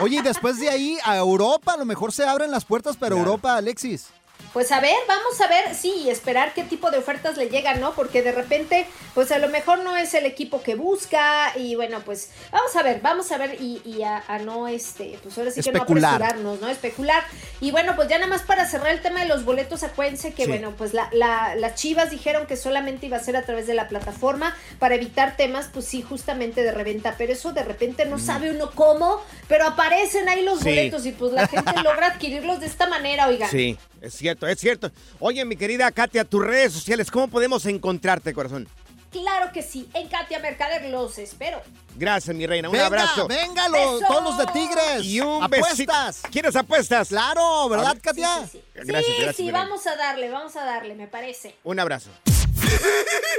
Oye, 0.00 0.18
y 0.18 0.22
después 0.22 0.60
de 0.60 0.68
ahí 0.68 0.98
a 1.04 1.16
Europa, 1.16 1.72
a 1.72 1.76
lo 1.76 1.84
mejor 1.84 2.12
se 2.12 2.24
abren 2.24 2.50
las 2.50 2.64
puertas 2.64 2.96
para 2.96 3.16
Europa, 3.16 3.56
Alexis. 3.56 4.08
Pues 4.52 4.72
a 4.72 4.80
ver, 4.80 4.96
vamos 5.06 5.38
a 5.42 5.46
ver, 5.46 5.74
sí, 5.74 5.92
y 6.04 6.10
esperar 6.10 6.54
qué 6.54 6.62
tipo 6.64 6.90
de 6.90 6.96
ofertas 6.98 7.36
le 7.36 7.50
llegan, 7.50 7.80
¿no? 7.80 7.92
Porque 7.94 8.22
de 8.22 8.32
repente, 8.32 8.86
pues 9.14 9.30
a 9.30 9.38
lo 9.38 9.48
mejor 9.48 9.80
no 9.80 9.94
es 9.96 10.14
el 10.14 10.24
equipo 10.24 10.62
que 10.62 10.74
busca 10.74 11.52
y 11.56 11.74
bueno, 11.74 12.00
pues 12.04 12.30
vamos 12.50 12.74
a 12.74 12.82
ver, 12.82 13.00
vamos 13.02 13.30
a 13.30 13.36
ver 13.36 13.60
y, 13.60 13.82
y 13.84 14.02
a, 14.04 14.24
a 14.26 14.38
no, 14.38 14.66
este, 14.66 15.18
pues 15.22 15.36
ahora 15.36 15.50
sí 15.50 15.60
que 15.60 15.70
no 15.70 15.82
apresurarnos, 15.82 16.60
¿no? 16.62 16.68
Especular. 16.68 17.22
Y 17.60 17.72
bueno, 17.72 17.94
pues 17.94 18.08
ya 18.08 18.16
nada 18.18 18.28
más 18.30 18.40
para 18.42 18.66
cerrar 18.66 18.88
el 18.88 19.02
tema 19.02 19.20
de 19.20 19.26
los 19.26 19.44
boletos, 19.44 19.82
acuérdense 19.82 20.32
que 20.32 20.44
Sí. 20.44 20.48
bueno, 20.48 20.72
pues 20.78 20.94
la, 20.94 21.10
la- 21.12 21.54
las 21.54 21.74
chivas 21.74 22.10
dijeron 22.10 22.46
que 22.46 22.56
solamente 22.56 23.04
iba 23.06 23.18
a 23.18 23.20
ser 23.22 23.36
a 23.36 23.42
través 23.42 23.66
de 23.66 23.74
la 23.74 23.86
plataforma 23.86 24.56
para 24.78 24.94
evitar 24.94 25.36
temas, 25.36 25.68
pues 25.72 25.84
sí, 25.84 26.00
justamente 26.00 26.62
de 26.62 26.72
reventa, 26.72 27.14
pero 27.18 27.34
eso 27.34 27.52
de 27.52 27.64
repente 27.64 28.06
no 28.06 28.18
sabe 28.18 28.50
uno 28.50 28.70
cómo, 28.74 29.20
pero 29.46 29.66
aparecen 29.66 30.26
ahí 30.28 30.42
los 30.42 30.60
Sí. 30.60 30.70
boletos 30.70 31.04
y 31.04 31.12
pues 31.12 31.32
la 31.32 31.46
gente 31.46 31.70
logra 31.84 32.06
adquirirlos 32.08 32.60
de 32.60 32.66
esta 32.66 32.86
manera, 32.86 33.28
oigan. 33.28 33.50
Sí, 33.50 33.76
es 34.00 34.14
cierto, 34.14 34.46
es 34.46 34.58
cierto. 34.60 34.90
Oye, 35.20 35.44
mi 35.44 35.56
querida 35.56 35.90
Katia, 35.90 36.24
tus 36.24 36.44
redes 36.44 36.72
sociales, 36.72 37.10
¿cómo 37.10 37.28
podemos 37.28 37.64
encontrarte, 37.66 38.32
corazón? 38.34 38.68
Claro 39.10 39.50
que 39.54 39.62
sí, 39.62 39.88
en 39.94 40.06
Katia 40.08 40.38
Mercader 40.38 40.90
los 40.90 41.16
espero. 41.18 41.62
Gracias, 41.96 42.36
mi 42.36 42.46
reina. 42.46 42.68
Un 42.68 42.72
Venga, 42.74 42.86
abrazo. 42.86 43.26
venga, 43.26 43.66
los- 43.70 44.00
todos 44.06 44.22
los 44.22 44.36
de 44.38 44.46
Tigres. 44.52 45.04
Y 45.04 45.20
un 45.22 45.42
Apuestas. 45.42 45.70
besito. 45.78 46.28
¿Quieres 46.30 46.54
apuestas? 46.56 47.08
Claro, 47.08 47.68
¿verdad, 47.70 47.96
Katia? 48.02 48.46
Sí, 48.52 48.62
gracias, 48.74 49.34
sí, 49.36 49.44
reina. 49.44 49.60
vamos 49.64 49.86
a 49.86 49.96
darle, 49.96 50.28
vamos 50.28 50.54
a 50.56 50.64
darle, 50.64 50.94
me 50.94 51.08
parece. 51.08 51.56
Un 51.64 51.80
abrazo. 51.80 52.10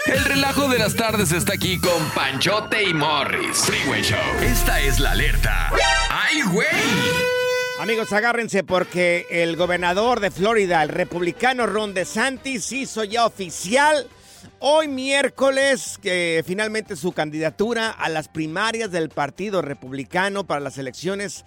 El 0.08 0.26
relajo 0.26 0.68
de 0.70 0.80
las 0.80 0.96
tardes 0.96 1.32
está 1.32 1.54
aquí 1.54 1.80
con 1.80 2.04
Panchote 2.16 2.84
y 2.84 2.94
Morris. 2.96 3.58
Freeway 3.60 4.02
Show. 4.02 4.18
Esta 4.42 4.80
es 4.82 5.00
la 5.00 5.12
alerta. 5.12 5.72
¡Ay, 6.10 6.42
güey! 6.52 6.66
Amigos, 7.80 8.12
agárrense 8.12 8.64
porque 8.64 9.26
el 9.30 9.56
gobernador 9.56 10.20
de 10.20 10.32
Florida, 10.32 10.84
el 10.84 10.90
republicano 10.90 11.66
Ron 11.66 11.94
DeSantis, 11.94 12.72
hizo 12.74 13.06
ya 13.06 13.26
oficial 13.26 14.06
hoy 14.60 14.90
miércoles 14.90 15.98
que 16.02 16.44
finalmente 16.46 16.98
su 16.98 17.14
candidatura 17.14 17.90
a 17.90 18.10
las 18.10 18.28
primarias 18.28 18.92
del 18.92 19.08
Partido 19.10 19.62
Republicano 19.62 20.46
para 20.46 20.60
las 20.60 20.78
elecciones 20.78 21.46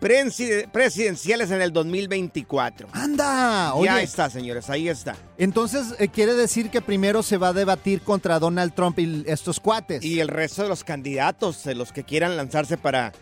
presi- 0.00 0.70
presidenciales 0.70 1.50
en 1.50 1.60
el 1.60 1.72
2024. 1.72 2.86
Anda, 2.92 3.74
oye. 3.74 3.86
Ya 3.86 4.02
está, 4.02 4.30
señores, 4.30 4.70
ahí 4.70 4.88
está. 4.88 5.16
Entonces, 5.36 5.96
eh, 5.98 6.06
quiere 6.06 6.34
decir 6.34 6.70
que 6.70 6.80
primero 6.80 7.24
se 7.24 7.38
va 7.38 7.48
a 7.48 7.52
debatir 7.52 8.02
contra 8.02 8.38
Donald 8.38 8.72
Trump 8.72 9.00
y 9.00 9.24
estos 9.26 9.58
cuates. 9.58 10.04
Y 10.04 10.20
el 10.20 10.28
resto 10.28 10.62
de 10.62 10.68
los 10.68 10.84
candidatos, 10.84 11.64
de 11.64 11.74
los 11.74 11.90
que 11.90 12.04
quieran 12.04 12.36
lanzarse 12.36 12.76
para, 12.76 13.12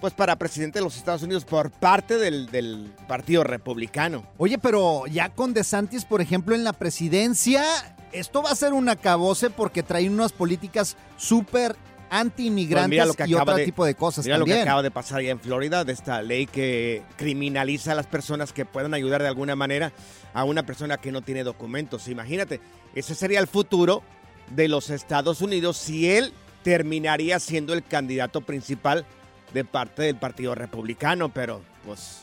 pues 0.00 0.12
para 0.12 0.36
presidente 0.36 0.78
de 0.78 0.84
los 0.84 0.96
Estados 0.96 1.22
Unidos 1.22 1.44
por 1.44 1.70
parte 1.70 2.18
del, 2.18 2.46
del 2.50 2.92
Partido 3.08 3.44
Republicano. 3.44 4.24
Oye, 4.38 4.58
pero 4.58 5.06
ya 5.06 5.30
con 5.30 5.54
DeSantis, 5.54 6.04
por 6.04 6.20
ejemplo, 6.20 6.54
en 6.54 6.64
la 6.64 6.72
presidencia, 6.74 7.64
esto 8.12 8.42
va 8.42 8.50
a 8.50 8.56
ser 8.56 8.72
un 8.72 8.88
acabose 8.88 9.50
porque 9.50 9.82
trae 9.82 10.08
unas 10.08 10.32
políticas 10.32 10.96
súper 11.16 11.76
anti-inmigrantes 12.08 13.14
y 13.26 13.34
otro 13.34 13.56
de- 13.56 13.64
tipo 13.64 13.84
de 13.84 13.94
cosas 13.94 14.24
mira 14.24 14.38
también. 14.38 14.58
lo 14.58 14.64
que 14.64 14.68
acaba 14.68 14.82
de 14.82 14.90
pasar 14.90 15.18
allá 15.20 15.30
en 15.30 15.40
Florida, 15.40 15.84
de 15.84 15.92
esta 15.92 16.22
ley 16.22 16.46
que 16.46 17.02
criminaliza 17.16 17.92
a 17.92 17.94
las 17.94 18.06
personas 18.06 18.52
que 18.52 18.64
puedan 18.64 18.94
ayudar 18.94 19.22
de 19.22 19.28
alguna 19.28 19.56
manera 19.56 19.92
a 20.34 20.44
una 20.44 20.64
persona 20.64 20.98
que 20.98 21.10
no 21.10 21.22
tiene 21.22 21.42
documentos. 21.42 22.08
Imagínate, 22.08 22.60
ese 22.94 23.14
sería 23.14 23.40
el 23.40 23.46
futuro 23.46 24.02
de 24.50 24.68
los 24.68 24.90
Estados 24.90 25.40
Unidos 25.40 25.76
si 25.76 26.08
él 26.10 26.32
terminaría 26.62 27.38
siendo 27.40 27.72
el 27.74 27.82
candidato 27.84 28.40
principal 28.40 29.04
de 29.52 29.64
parte 29.64 30.02
del 30.02 30.16
Partido 30.16 30.54
Republicano, 30.54 31.28
pero 31.32 31.62
pues... 31.84 32.22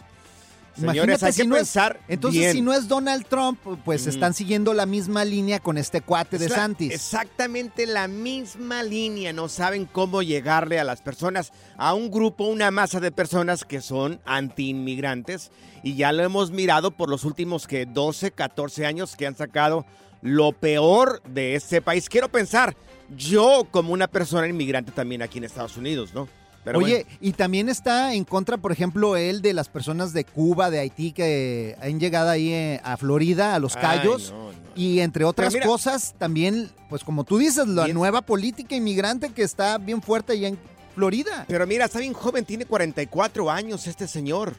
Señores, 0.75 0.95
Imagínate 0.95 1.25
hay 1.27 1.33
si 1.33 1.41
que 1.43 1.47
no 1.47 1.55
es- 1.55 1.59
pensar 1.62 1.99
entonces, 2.07 2.39
bien. 2.41 2.51
si 2.53 2.62
no 2.63 2.73
es 2.73 2.88
Donald 2.88 3.27
Trump, 3.27 3.59
pues 3.86 4.07
están 4.07 4.33
siguiendo 4.33 4.73
la 4.73 4.88
misma 4.88 5.23
línea 5.23 5.59
con 5.59 5.77
este 5.77 6.01
cuate 6.01 6.39
de 6.39 6.49
la- 6.49 6.55
Santis. 6.55 6.91
Exactamente 6.91 7.86
la 7.86 8.07
misma 8.07 8.81
línea. 8.81 9.33
No 9.33 9.49
saben 9.49 9.86
cómo 9.86 10.23
llegarle 10.23 10.79
a 10.79 10.83
las 10.83 11.03
personas, 11.03 11.51
a 11.77 11.93
un 11.93 12.09
grupo, 12.09 12.45
una 12.45 12.71
masa 12.71 12.99
de 12.99 13.12
personas 13.12 13.65
que 13.65 13.81
son 13.81 14.19
anti-inmigrantes. 14.25 15.51
Y 15.83 15.93
ya 15.95 16.12
lo 16.12 16.23
hemos 16.23 16.49
mirado 16.49 16.89
por 16.89 17.07
los 17.07 17.23
últimos 17.23 17.67
que 17.67 17.86
12, 17.86 18.31
14 18.31 18.88
años 18.88 19.15
que 19.15 19.27
han 19.27 19.36
sacado 19.36 19.86
lo 20.23 20.53
peor 20.53 21.21
de 21.23 21.53
este 21.53 21.83
país. 21.83 22.09
Quiero 22.09 22.29
pensar, 22.29 22.75
yo 23.15 23.67
como 23.69 23.93
una 23.93 24.07
persona 24.07 24.47
inmigrante 24.47 24.91
también 24.91 25.21
aquí 25.21 25.38
en 25.38 25.43
Estados 25.43 25.77
Unidos, 25.77 26.15
¿no? 26.15 26.27
Pero 26.63 26.80
Oye, 26.80 27.04
bueno. 27.06 27.17
y 27.21 27.32
también 27.34 27.67
está 27.69 28.13
en 28.13 28.23
contra, 28.23 28.58
por 28.58 28.71
ejemplo, 28.71 29.17
él 29.17 29.41
de 29.41 29.54
las 29.54 29.67
personas 29.69 30.13
de 30.13 30.23
Cuba, 30.23 30.69
de 30.69 30.80
Haití, 30.80 31.12
que 31.12 31.76
han 31.82 31.99
llegado 31.99 32.30
ahí 32.30 32.54
eh, 32.54 32.80
a 32.84 32.95
Florida, 32.97 33.54
a 33.56 33.60
Los 33.60 33.76
Ay, 33.76 33.82
Cayos. 33.82 34.32
no, 34.32 34.52
Y 34.76 34.99
entre 35.02 35.26
otras 35.26 35.54
mira- 35.54 35.65
cosas, 35.65 36.15
también, 36.17 36.69
pues 36.89 37.04
como 37.04 37.26
tú 37.26 37.38
dices, 37.38 37.67
la 37.67 37.88
nueva 37.89 38.21
política 38.21 38.76
inmigrante 38.76 39.30
que 39.32 39.43
está 39.43 39.78
bien 39.78 40.02
fuerte 40.02 40.34
allá 40.34 40.47
en 40.47 40.58
Florida. 40.95 41.43
Pero 41.49 41.67
mira, 41.67 41.86
está 41.86 41.99
bien 41.99 42.13
joven, 42.13 42.45
tiene 42.45 42.65
44 42.65 43.52
años 43.52 43.86
este 43.88 44.08
señor. 44.08 44.54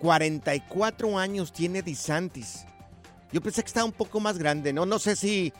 44 0.00 1.18
años 1.18 1.52
tiene 1.52 1.82
DeSantis. 1.82 2.64
Yo 3.32 3.40
pensé 3.40 3.62
que 3.62 3.68
estaba 3.68 3.86
un 3.86 3.92
poco 3.92 4.18
más 4.20 4.38
grande, 4.38 4.72
¿no? 4.72 4.84
No 4.86 4.98
sé 4.98 5.14
si. 5.16 5.52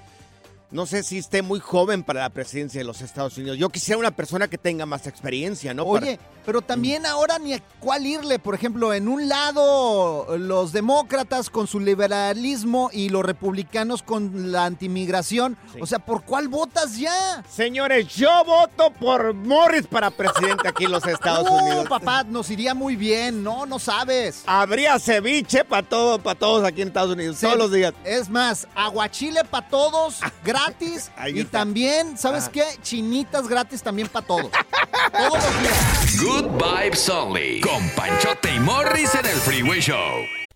No 0.70 0.86
sé 0.86 1.02
si 1.02 1.18
esté 1.18 1.42
muy 1.42 1.58
joven 1.58 2.04
para 2.04 2.20
la 2.20 2.30
presidencia 2.30 2.78
de 2.80 2.84
los 2.84 3.00
Estados 3.00 3.36
Unidos. 3.36 3.58
Yo 3.58 3.70
quisiera 3.70 3.98
una 3.98 4.12
persona 4.12 4.46
que 4.48 4.56
tenga 4.56 4.86
más 4.86 5.06
experiencia, 5.08 5.74
¿no? 5.74 5.84
Para- 5.84 6.06
Oye, 6.06 6.20
pero 6.46 6.62
también 6.62 7.06
ahora 7.06 7.38
ni 7.40 7.54
a 7.54 7.60
cuál 7.80 8.06
irle. 8.06 8.38
Por 8.38 8.54
ejemplo, 8.54 8.94
en 8.94 9.08
un 9.08 9.28
lado 9.28 10.36
los 10.38 10.72
demócratas 10.72 11.50
con 11.50 11.66
su 11.66 11.80
liberalismo 11.80 12.88
y 12.92 13.08
los 13.08 13.24
republicanos 13.24 14.02
con 14.04 14.52
la 14.52 14.64
antimigración. 14.64 15.56
O 15.80 15.86
sea, 15.86 15.98
¿por 15.98 16.22
cuál 16.22 16.46
votas 16.48 16.96
ya? 16.96 17.42
Señores, 17.50 18.06
yo 18.14 18.30
voto 18.44 18.92
por 18.92 19.34
Morris 19.34 19.86
para 19.88 20.10
presidente 20.10 20.68
aquí 20.68 20.84
en 20.84 20.92
los 20.92 21.04
Estados 21.06 21.44
no, 21.44 21.56
Unidos. 21.64 21.88
papá, 21.88 22.22
nos 22.24 22.48
iría 22.48 22.74
muy 22.74 22.94
bien. 22.94 23.42
No, 23.42 23.66
no 23.66 23.78
sabes. 23.80 24.44
Habría 24.46 24.98
ceviche 25.00 25.64
para 25.64 25.82
todo, 25.86 26.20
para 26.22 26.38
todos 26.38 26.64
aquí 26.64 26.82
en 26.82 26.88
Estados 26.88 27.10
Unidos, 27.12 27.38
todos 27.40 27.56
los 27.58 27.72
días. 27.72 27.92
Es 28.04 28.28
más, 28.28 28.68
aguachile 28.76 29.44
para 29.44 29.68
todos, 29.68 30.20
gratis. 30.66 31.10
Y 31.34 31.44
también, 31.44 32.16
¿sabes 32.18 32.44
Ah. 32.46 32.50
qué? 32.52 32.64
Chinitas 32.82 33.46
gratis 33.48 33.82
también 33.82 34.08
para 34.08 34.26
todos. 34.26 34.50
todos 35.12 35.44
los 35.44 35.60
días. 35.62 36.22
Good 36.22 36.46
Vibes 36.62 37.08
Only. 37.08 37.60
Con 37.60 37.88
Panchote 37.90 38.54
y 38.54 38.60
Morris 38.60 39.14
en 39.14 39.26
el 39.26 39.36
Freeway 39.36 39.80
Show. 39.80 40.39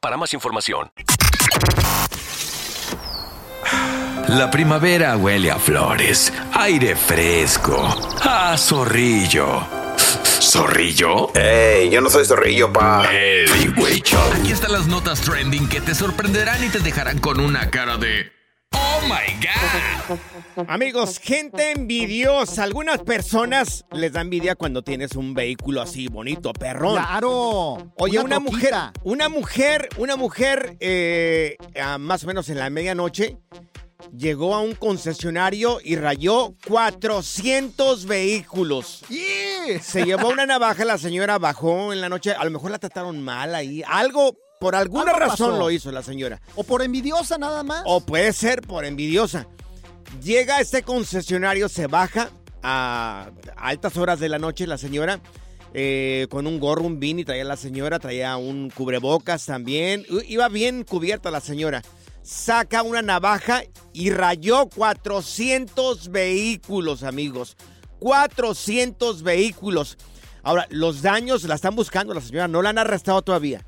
para 0.00 0.16
más 0.18 0.34
información. 0.34 0.90
La 4.28 4.50
primavera 4.50 5.16
huele 5.16 5.50
a 5.50 5.58
flores, 5.58 6.30
aire 6.52 6.94
fresco, 6.94 7.88
a 8.20 8.56
zorrillo. 8.58 9.66
¿Zorrillo? 10.40 11.34
¡Ey! 11.34 11.88
Yo 11.88 12.02
no 12.02 12.10
soy 12.10 12.26
zorrillo, 12.26 12.70
pa. 12.72 13.08
Show. 14.04 14.20
Aquí 14.38 14.52
están 14.52 14.72
las 14.72 14.86
notas 14.86 15.22
trending 15.22 15.68
que 15.68 15.80
te 15.80 15.94
sorprenderán 15.94 16.62
y 16.62 16.68
te 16.68 16.80
dejarán 16.80 17.18
con 17.18 17.40
una 17.40 17.70
cara 17.70 17.96
de. 17.96 18.37
¡Oh 18.74 19.00
my 19.02 19.34
God! 19.40 20.18
Amigos, 20.68 21.18
gente 21.18 21.70
envidiosa. 21.72 22.62
Algunas 22.64 23.00
personas 23.02 23.84
les 23.92 24.12
da 24.12 24.20
envidia 24.20 24.54
cuando 24.54 24.82
tienes 24.82 25.12
un 25.16 25.34
vehículo 25.34 25.80
así 25.80 26.08
bonito, 26.08 26.52
perrón. 26.52 26.94
Claro. 26.94 27.92
Oye, 27.96 28.18
una, 28.18 28.38
Una 28.38 28.40
mujer, 28.40 28.74
una 29.04 29.28
mujer, 29.28 29.88
una 29.96 30.16
mujer, 30.16 30.76
eh, 30.80 31.56
a 31.80 31.98
más 31.98 32.24
o 32.24 32.26
menos 32.26 32.48
en 32.48 32.58
la 32.58 32.70
medianoche, 32.70 33.38
llegó 34.16 34.54
a 34.54 34.60
un 34.60 34.74
concesionario 34.74 35.78
y 35.82 35.96
rayó 35.96 36.54
400 36.66 38.06
vehículos. 38.06 39.04
Se 39.80 40.04
llevó 40.04 40.28
una 40.28 40.46
navaja, 40.46 40.84
la 40.84 40.98
señora 40.98 41.38
bajó 41.38 41.92
en 41.92 42.00
la 42.00 42.08
noche, 42.08 42.32
a 42.32 42.44
lo 42.44 42.50
mejor 42.50 42.70
la 42.70 42.78
trataron 42.78 43.22
mal 43.22 43.54
ahí. 43.54 43.82
Algo, 43.86 44.36
por 44.60 44.74
alguna 44.74 45.12
razón 45.12 45.50
pasó. 45.50 45.58
lo 45.58 45.70
hizo 45.70 45.90
la 45.92 46.02
señora. 46.02 46.40
O 46.56 46.64
por 46.64 46.82
envidiosa 46.82 47.38
nada 47.38 47.62
más. 47.62 47.82
O 47.86 48.00
puede 48.00 48.32
ser 48.32 48.62
por 48.62 48.84
envidiosa. 48.84 49.46
Llega 50.22 50.60
este 50.60 50.82
concesionario, 50.82 51.68
se 51.68 51.86
baja 51.86 52.30
a 52.62 53.30
altas 53.56 53.96
horas 53.96 54.20
de 54.20 54.28
la 54.28 54.38
noche 54.38 54.66
la 54.66 54.78
señora. 54.78 55.20
eh, 55.74 56.26
con 56.30 56.46
un 56.46 56.58
gorro, 56.58 56.82
un 56.84 56.98
beanie, 56.98 57.26
traía 57.26 57.44
la 57.44 57.56
señora, 57.56 57.98
traía 57.98 58.36
un 58.38 58.70
cubrebocas 58.70 59.44
también. 59.44 60.06
Iba 60.26 60.48
bien 60.48 60.82
cubierta 60.82 61.30
la 61.30 61.40
señora. 61.40 61.82
Saca 62.22 62.82
una 62.82 63.02
navaja 63.02 63.62
y 63.92 64.10
rayó 64.10 64.66
400 64.68 66.08
vehículos, 66.08 67.02
amigos. 67.02 67.56
400 67.98 69.22
vehículos. 69.22 69.98
Ahora, 70.42 70.66
los 70.70 71.02
daños 71.02 71.44
la 71.44 71.54
están 71.54 71.76
buscando 71.76 72.14
la 72.14 72.20
señora, 72.22 72.48
no 72.48 72.62
la 72.62 72.70
han 72.70 72.78
arrestado 72.78 73.20
todavía. 73.22 73.64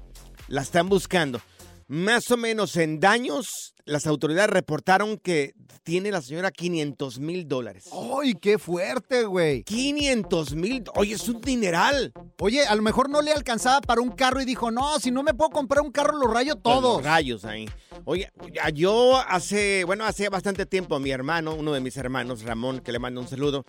La 0.51 0.63
están 0.63 0.89
buscando. 0.89 1.41
Más 1.87 2.29
o 2.33 2.37
menos 2.37 2.75
en 2.77 2.99
daños, 2.99 3.73
las 3.91 4.07
autoridades 4.07 4.51
reportaron 4.51 5.19
que 5.19 5.55
tiene 5.83 6.13
la 6.13 6.23
señora 6.23 6.51
500 6.53 7.19
mil 7.19 7.49
dólares. 7.49 7.91
¡Ay, 7.93 8.35
qué 8.35 8.59
fuerte, 8.59 9.25
güey! 9.25 9.65
500 9.65 10.55
mil. 10.55 10.85
Oye, 10.95 11.15
es 11.15 11.29
un 11.29 11.41
dineral. 11.41 12.13
Oye, 12.39 12.65
a 12.65 12.75
lo 12.77 12.83
mejor 12.83 13.11
no 13.11 13.21
le 13.21 13.33
alcanzaba 13.33 13.81
para 13.81 14.01
un 14.01 14.11
carro 14.11 14.41
y 14.41 14.45
dijo, 14.45 14.71
no, 14.71 15.01
si 15.01 15.11
no 15.11 15.23
me 15.23 15.35
puedo 15.35 15.51
comprar 15.51 15.83
un 15.83 15.91
carro, 15.91 16.17
lo 16.17 16.29
rayo 16.29 16.55
todos. 16.57 16.99
Los 16.99 17.05
rayos 17.05 17.45
ahí. 17.45 17.69
Oye, 18.05 18.31
yo 18.75 19.17
hace, 19.17 19.85
bueno, 19.85 20.05
hace 20.05 20.29
bastante 20.29 20.67
tiempo 20.67 20.99
mi 21.01 21.11
hermano, 21.11 21.55
uno 21.55 21.73
de 21.73 21.81
mis 21.81 21.97
hermanos, 21.97 22.43
Ramón, 22.43 22.81
que 22.81 22.93
le 22.93 22.99
mando 22.99 23.21
un 23.21 23.29
saludo, 23.29 23.65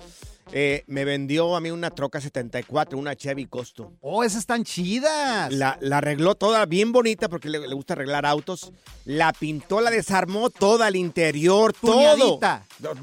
eh, 0.51 0.83
me 0.87 1.05
vendió 1.05 1.55
a 1.55 1.61
mí 1.61 1.71
una 1.71 1.89
troca 1.91 2.21
74, 2.21 2.97
una 2.97 3.15
Chevy 3.15 3.45
Costo. 3.45 3.93
Oh, 4.01 4.23
esas 4.23 4.39
están 4.39 4.63
chidas. 4.63 5.51
La, 5.51 5.77
la 5.81 5.97
arregló 5.97 6.35
toda 6.35 6.65
bien 6.65 6.91
bonita 6.91 7.29
porque 7.29 7.49
le, 7.49 7.59
le 7.59 7.73
gusta 7.73 7.93
arreglar 7.93 8.25
autos. 8.25 8.71
La 9.05 9.33
pintó, 9.33 9.81
la 9.81 9.89
desarmó 10.11 10.49
toda 10.49 10.87
al 10.87 10.95
interior, 10.97 11.71
todo. 11.73 12.37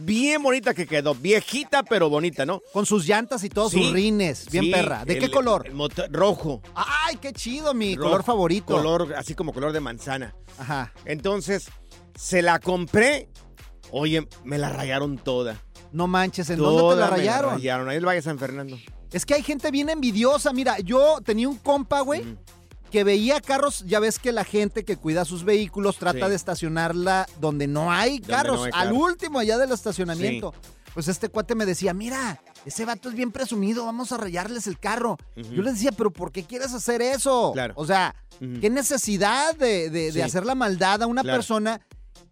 Bien 0.01 0.43
bonita 0.43 0.75
que 0.75 0.87
quedó. 0.87 1.15
Viejita, 1.15 1.83
pero 1.83 2.11
bonita, 2.11 2.45
¿no? 2.45 2.61
Con 2.73 2.85
sus 2.85 3.07
llantas 3.07 3.43
y 3.45 3.49
todos 3.49 3.73
Sí. 3.73 3.83
sus 3.83 3.93
rines. 3.93 4.47
Bien 4.51 4.65
Sí, 4.65 4.71
perra. 4.71 5.05
¿De 5.07 5.19
qué 5.19 5.25
el- 5.27 5.31
color? 5.31 5.67
el 5.67 5.75
motor- 5.75 6.09
rojo. 6.13 6.61
¡Ay, 6.75 7.17
qué 7.17 7.33
chido! 7.33 7.73
Mi 7.73 7.97
Rojo, 7.97 8.09
color 8.11 8.25
favorito. 8.25 8.75
Color, 8.75 9.15
así 9.15 9.35
como 9.35 9.55
color 9.55 9.73
de 9.73 9.81
manzana. 9.81 10.35
Ajá. 10.59 10.93
Entonces, 11.07 11.69
se 12.15 12.43
la 12.43 12.59
compré. 12.59 13.31
Oye, 13.91 14.29
me 14.45 14.59
la 14.59 14.69
rayaron 14.69 15.17
toda. 15.17 15.63
No 15.93 16.07
manches, 16.09 16.51
¿en 16.51 16.59
dónde 16.59 16.95
te 16.95 17.01
la 17.01 17.11
me 17.11 17.17
rayaron? 17.17 17.55
rayaron. 17.55 17.89
Ahí 17.89 17.97
el 17.97 18.05
Valle 18.07 18.21
San 18.21 18.39
Fernando. 18.39 18.77
Es 19.13 19.25
que 19.25 19.33
hay 19.33 19.43
gente 19.43 19.71
bien 19.71 19.89
envidiosa. 19.89 20.53
Mira, 20.53 20.79
yo 20.81 21.21
tenía 21.25 21.49
un 21.49 21.57
compa, 21.57 22.01
güey, 22.03 22.37
que 22.91 23.05
veía 23.05 23.41
carros. 23.41 23.85
Ya 23.87 24.01
ves 24.01 24.19
que 24.19 24.33
la 24.33 24.45
gente 24.45 24.85
que 24.85 24.97
cuida 24.97 25.25
sus 25.25 25.45
vehículos 25.45 25.97
trata 25.99 26.25
Sí. 26.27 26.31
de 26.31 26.37
estacionarla 26.37 27.27
donde 27.41 27.67
no 27.67 27.93
hay 27.93 28.19
Donde 28.19 28.33
carros, 28.33 28.59
no 28.59 28.65
hay 28.65 28.71
al 28.75 28.93
último 28.93 29.39
allá 29.39 29.59
del 29.59 29.73
estacionamiento. 29.73 30.55
Pues 30.95 31.07
este 31.07 31.29
cuate 31.29 31.55
me 31.55 31.65
decía, 31.67 31.95
mira, 31.95 32.41
ese 32.65 32.85
vato 32.85 33.09
es 33.09 33.15
bien 33.15 33.31
presumido, 33.31 33.85
vamos 33.85 34.11
a 34.11 34.17
rayarles 34.17 34.67
el 34.67 34.79
carro. 34.79 35.17
Yo 35.37 35.63
le 35.63 35.73
decía, 35.73 35.93
pero 35.93 36.11
¿por 36.11 36.33
qué 36.33 36.43
quieres 36.45 36.73
hacer 36.75 37.03
eso? 37.03 37.53
Claro. 37.55 37.75
O 37.77 37.87
sea. 37.87 38.15
¿qué 38.61 38.71
necesidad 38.71 39.57
de, 39.57 39.91
de- 39.91 40.23
hacer 40.23 40.47
la 40.47 40.55
maldad 40.55 41.03
a 41.03 41.09
una 41.09 41.23
Claro. 41.23 41.39
persona 41.39 41.81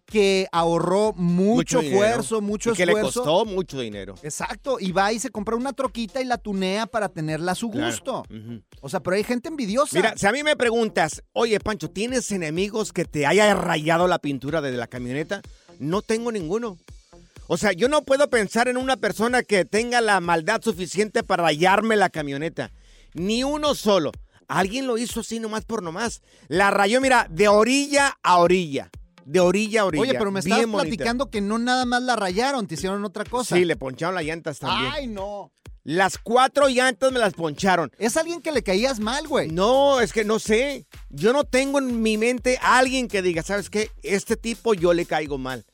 que 0.09 0.47
ahorró 0.53 1.11
mucho, 1.13 1.81
dinero. 1.81 2.01
esfuerzo, 2.05 2.41
mucho 2.41 2.71
Y 2.71 2.75
que 2.75 2.83
esfuerzo? 2.83 3.07
le 3.09 3.13
costó 3.13 3.45
mucho 3.45 3.79
dinero. 3.79 4.15
Exacto, 4.23 4.77
y 4.79 4.93
va 4.93 5.11
y 5.11 5.19
se 5.19 5.29
compra 5.29 5.55
una 5.57 5.73
troquita 5.73 6.21
y 6.21 6.25
la 6.25 6.37
tunea 6.37 6.87
para 6.87 7.09
tenerla 7.09 7.51
a 7.51 7.55
su 7.55 7.69
Claro. 7.69 7.87
gusto. 7.91 8.23
O 8.81 8.87
sea, 8.89 9.01
pero 9.01 9.17
hay 9.17 9.23
gente 9.25 9.49
envidiosa. 9.49 9.95
Mira, 9.97 10.13
si 10.17 10.25
a 10.25 10.31
mí 10.31 10.43
me 10.43 10.55
preguntas, 10.55 11.23
oye, 11.33 11.59
Pancho, 11.59 11.89
¿tienes 11.89 12.31
enemigos 12.31 12.93
que 12.93 13.03
te 13.05 13.25
haya 13.25 13.53
rayado 13.53 14.07
la 14.07 14.19
pintura 14.19 14.61
de 14.61 14.71
la 14.71 14.87
camioneta? 14.87 15.41
No 15.79 16.01
tengo 16.01 16.31
ninguno. 16.31 16.77
O 17.47 17.57
sea, 17.57 17.71
yo 17.73 17.87
no 17.89 18.01
puedo 18.03 18.29
pensar 18.29 18.67
en 18.69 18.77
una 18.77 18.97
persona 18.97 19.43
que 19.43 19.65
tenga 19.65 19.99
la 20.01 20.19
maldad 20.21 20.61
suficiente 20.61 21.21
para 21.23 21.43
rayarme 21.43 21.95
la 21.97 22.09
camioneta. 22.09 22.71
Ni 23.13 23.43
uno 23.43 23.75
solo. 23.75 24.11
Alguien 24.47 24.87
lo 24.87 24.97
hizo 24.97 25.19
así 25.19 25.39
nomás 25.41 25.65
por 25.65 25.83
nomás. 25.83 26.21
La 26.47 26.71
rayó, 26.71 27.01
mira, 27.01 27.27
de 27.29 27.49
orilla 27.49 28.17
a 28.23 28.37
orilla. 28.37 28.89
De 29.27 29.41
orilla 29.41 29.81
a 29.81 29.85
orilla. 29.85 30.03
Oye, 30.03 30.13
pero 30.13 30.31
me 30.31 30.39
Bien 30.39 30.53
estabas 30.53 30.71
bonita. 30.71 30.87
platicando 30.95 31.29
que 31.29 31.41
no 31.41 31.59
nada 31.59 31.83
más 31.83 32.01
la 32.01 32.15
rayaron, 32.15 32.65
te 32.65 32.75
hicieron 32.75 33.03
otra 33.03 33.25
cosa. 33.25 33.57
Sí, 33.57 33.65
le 33.65 33.75
poncharon 33.75 34.15
las 34.15 34.23
llantas 34.23 34.57
también. 34.59 34.89
Ay, 34.93 35.07
no. 35.07 35.51
Las 35.83 36.17
cuatro 36.17 36.69
llantas 36.69 37.11
me 37.11 37.19
las 37.19 37.33
poncharon. 37.33 37.91
Es 37.99 38.15
alguien 38.15 38.41
que 38.41 38.53
le 38.53 38.63
caías 38.63 39.01
mal, 39.01 39.27
güey. 39.27 39.49
No, 39.49 39.99
es 39.99 40.13
que 40.13 40.23
no 40.23 40.39
sé. 40.39 40.85
Yo 41.09 41.33
no 41.33 41.43
tengo 41.43 41.79
en 41.79 42.01
mi 42.01 42.17
mente 42.17 42.57
a 42.61 42.77
alguien 42.77 43.09
que 43.09 43.21
diga, 43.21 43.43
¿sabes 43.43 43.69
qué? 43.69 43.91
Este 44.01 44.37
tipo 44.37 44.73
yo 44.73 44.93
le 44.93 45.05
caigo 45.05 45.37
mal. 45.37 45.65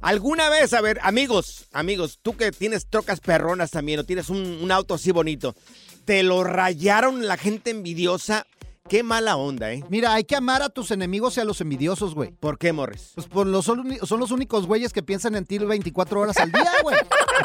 Alguna 0.00 0.48
vez, 0.48 0.72
a 0.72 0.80
ver, 0.80 1.00
amigos, 1.02 1.66
amigos, 1.72 2.20
tú 2.22 2.36
que 2.36 2.52
tienes 2.52 2.86
trocas 2.86 3.18
perronas 3.18 3.72
también 3.72 3.98
o 3.98 4.04
tienes 4.04 4.28
un, 4.28 4.38
un 4.62 4.70
auto 4.70 4.94
así 4.94 5.10
bonito, 5.10 5.56
¿te 6.04 6.22
lo 6.22 6.44
rayaron 6.44 7.26
la 7.26 7.36
gente 7.38 7.70
envidiosa? 7.70 8.46
Qué 8.86 9.02
mala 9.02 9.36
onda, 9.36 9.72
¿eh? 9.72 9.82
Mira, 9.88 10.12
hay 10.12 10.24
que 10.24 10.36
amar 10.36 10.60
a 10.60 10.68
tus 10.68 10.90
enemigos 10.90 11.38
y 11.38 11.40
a 11.40 11.44
los 11.44 11.58
envidiosos, 11.62 12.14
güey. 12.14 12.32
¿Por 12.32 12.58
qué, 12.58 12.74
Morris? 12.74 13.12
Pues 13.14 13.26
por 13.26 13.46
los, 13.46 13.64
son, 13.64 13.88
los 14.20 14.30
únicos 14.30 14.66
güeyes 14.66 14.92
que 14.92 15.02
piensan 15.02 15.34
en 15.36 15.46
ti 15.46 15.56
24 15.56 16.20
horas 16.20 16.36
al 16.36 16.52
día, 16.52 16.70
güey. 16.82 16.96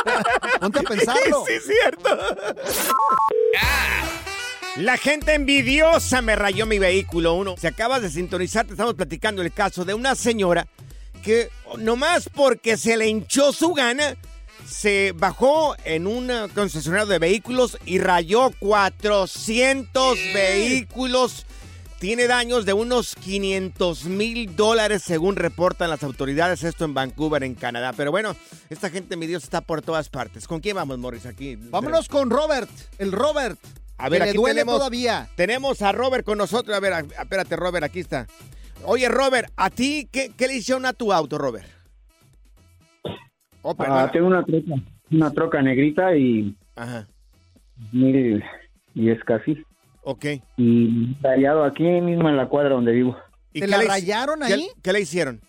Ponte 0.60 0.80
a 0.80 0.84
pensarlo. 0.84 1.46
Sí, 1.48 1.54
es 1.54 1.66
cierto. 1.66 2.10
La 4.76 4.98
gente 4.98 5.34
envidiosa 5.34 6.22
me 6.22 6.36
rayó 6.36 6.66
mi 6.66 6.78
vehículo. 6.78 7.34
Uno, 7.34 7.56
si 7.58 7.68
acabas 7.68 8.02
de 8.02 8.10
sintonizar, 8.10 8.66
te 8.66 8.74
estamos 8.74 8.96
platicando 8.96 9.42
el 9.42 9.54
caso 9.54 9.86
de 9.86 9.94
una 9.94 10.16
señora 10.16 10.68
que 11.24 11.50
nomás 11.78 12.30
porque 12.34 12.76
se 12.76 12.98
le 12.98 13.08
hinchó 13.08 13.54
su 13.54 13.74
gana, 13.74 14.18
se 14.70 15.14
bajó 15.16 15.76
en 15.84 16.08
un 16.08 16.32
concesionario 16.54 17.08
de 17.08 17.20
vehículos 17.20 17.78
y 17.86 18.00
rayó 18.00 18.52
400 18.60 20.18
vehículos. 20.34 21.46
Tiene 22.00 22.28
daños 22.28 22.66
de 22.66 22.72
unos 22.72 23.16
500 23.16 24.06
mil 24.06 24.56
dólares 24.56 25.04
según 25.04 25.36
reportan 25.36 25.90
las 25.90 26.02
autoridades, 26.04 26.64
esto 26.64 26.86
en 26.86 26.94
Vancouver, 26.94 27.44
en 27.44 27.56
Canadá. 27.56 27.92
Pero 27.92 28.12
bueno, 28.12 28.38
esta 28.70 28.90
gente 28.90 29.16
envidiosa 29.16 29.44
está 29.44 29.62
por 29.62 29.82
todas 29.82 30.08
partes. 30.08 30.48
¿Con 30.48 30.62
quién 30.62 30.78
vamos, 30.78 30.98
Morris? 30.98 31.26
Aquí. 31.26 31.58
Vámonos 31.58 32.08
con 32.08 32.30
Robert, 32.30 32.70
el 33.00 33.12
Robert. 33.12 33.60
A 33.98 34.08
ver, 34.08 34.20
que 34.20 34.26
le 34.26 34.30
aquí 34.30 34.38
duele 34.38 34.62
tenemos, 34.62 34.76
todavía. 34.76 35.30
Tenemos 35.36 35.82
a 35.82 35.92
Robert 35.92 36.26
con 36.26 36.38
nosotros. 36.38 36.78
A 36.78 36.80
ver, 36.80 37.06
espérate, 37.20 37.58
Robert, 37.58 37.84
aquí 37.84 38.00
está. 38.00 38.28
Oye, 38.86 39.10
Robert, 39.10 39.52
¿a 39.58 39.70
ti 39.70 40.08
qué, 40.10 40.32
qué 40.38 40.48
le 40.48 40.56
hicieron 40.56 40.86
a 40.86 40.94
tu 40.94 41.12
auto, 41.12 41.38
Robert? 41.38 41.79
Oh. 43.62 43.76
Ah, 43.80 44.10
tengo 44.12 44.28
una 44.28 44.44
troca, 44.44 44.74
una 45.12 45.32
troca 45.32 45.62
negrita 45.62 46.16
y 46.16 46.56
Ajá, 46.76 47.08
mil 47.92 48.44
y 48.96 49.10
es 49.10 49.24
casi. 49.24 49.64
ok. 50.04 50.26
Y 50.58 51.16
rayado 51.22 51.64
aquí 51.64 51.84
mismo 51.84 52.30
en 52.30 52.38
la 52.38 52.48
cuadra 52.48 52.72
donde 52.76 52.92
vivo. 52.94 53.18
¿Y 53.54 53.60
¿Te 53.62 53.68
la 53.68 53.80
le- 53.80 53.88
rayaron 53.88 54.44
ahí? 54.44 54.68
¿Qué 54.82 54.94
le 54.94 55.02
hicieron? 55.02 55.42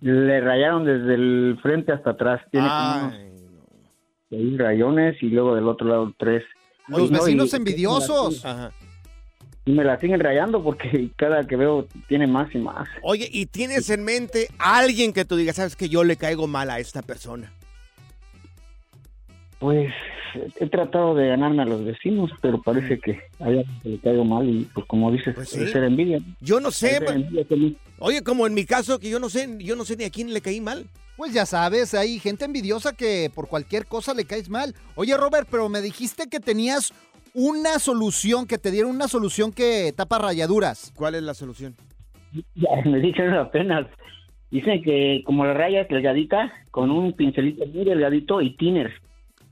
Le 0.00 0.40
rayaron 0.40 0.84
desde 0.84 1.14
el 1.14 1.58
frente 1.62 1.92
hasta 1.92 2.10
atrás. 2.10 2.40
Tiene 2.50 2.66
como 2.68 2.98
unos 3.06 3.14
seis 4.30 4.58
rayones 4.58 5.22
y 5.22 5.26
luego 5.28 5.54
del 5.54 5.68
otro 5.68 5.86
lado 5.88 6.12
tres. 6.18 6.42
Los 6.88 7.08
Y 7.08 7.12
no, 7.12 7.18
vecinos 7.20 7.52
y- 7.52 7.56
envidiosos. 7.56 8.44
Ajá. 8.44 8.72
Y 9.64 9.72
me 9.72 9.84
la 9.84 9.98
siguen 9.98 10.20
rayando 10.20 10.62
porque 10.62 11.10
cada 11.16 11.46
que 11.46 11.56
veo 11.56 11.86
tiene 12.08 12.26
más 12.26 12.54
y 12.54 12.58
más. 12.58 12.88
Oye, 13.02 13.28
¿y 13.30 13.46
tienes 13.46 13.90
en 13.90 14.04
mente 14.04 14.48
a 14.58 14.78
alguien 14.78 15.12
que 15.12 15.24
tú 15.24 15.36
digas, 15.36 15.56
sabes 15.56 15.76
que 15.76 15.88
yo 15.88 16.04
le 16.04 16.16
caigo 16.16 16.46
mal 16.46 16.70
a 16.70 16.78
esta 16.78 17.02
persona? 17.02 17.52
Pues 19.58 19.92
he 20.58 20.68
tratado 20.68 21.14
de 21.14 21.28
ganarme 21.28 21.62
a 21.62 21.66
los 21.66 21.84
vecinos, 21.84 22.30
pero 22.40 22.62
parece 22.62 22.98
que 22.98 23.20
a 23.40 23.46
alguien 23.46 23.64
se 23.82 23.88
le 23.90 23.98
caigo 23.98 24.24
mal 24.24 24.48
y 24.48 24.64
pues 24.72 24.86
como 24.86 25.10
dices, 25.12 25.36
sí. 25.48 25.62
es 25.62 25.70
ser 25.70 25.84
envidia. 25.84 26.20
Yo 26.40 26.60
no 26.60 26.70
sé. 26.70 27.00
Pues, 27.00 27.16
envidia 27.16 27.44
que 27.44 27.74
Oye, 27.98 28.22
como 28.22 28.46
en 28.46 28.54
mi 28.54 28.64
caso, 28.64 28.98
que 28.98 29.10
yo 29.10 29.18
no 29.18 29.28
sé, 29.28 29.48
yo 29.58 29.76
no 29.76 29.84
sé 29.84 29.96
ni 29.96 30.04
a 30.04 30.10
quién 30.10 30.32
le 30.32 30.40
caí 30.40 30.60
mal. 30.60 30.86
Pues 31.16 31.34
ya 31.34 31.44
sabes, 31.44 31.92
hay 31.92 32.18
gente 32.18 32.46
envidiosa 32.46 32.94
que 32.94 33.30
por 33.34 33.46
cualquier 33.46 33.84
cosa 33.84 34.14
le 34.14 34.24
caes 34.24 34.48
mal. 34.48 34.74
Oye, 34.94 35.14
Robert, 35.18 35.46
pero 35.50 35.68
me 35.68 35.82
dijiste 35.82 36.28
que 36.28 36.40
tenías 36.40 36.94
una 37.34 37.78
solución, 37.78 38.46
que 38.46 38.58
te 38.58 38.70
dieron 38.70 38.90
una 38.90 39.08
solución 39.08 39.52
que 39.52 39.92
tapa 39.96 40.18
rayaduras. 40.18 40.92
¿Cuál 40.96 41.14
es 41.14 41.22
la 41.22 41.34
solución? 41.34 41.74
Ya, 42.54 42.68
me 42.84 42.98
dijeron 43.00 43.34
apenas. 43.34 43.86
Dicen 44.50 44.82
que 44.82 45.22
como 45.24 45.44
la 45.44 45.54
raya 45.54 45.82
es 45.82 45.88
delgadita, 45.88 46.52
con 46.70 46.90
un 46.90 47.12
pincelito 47.12 47.66
muy 47.66 47.84
delgadito 47.84 48.40
y 48.40 48.56
thinner. 48.56 48.92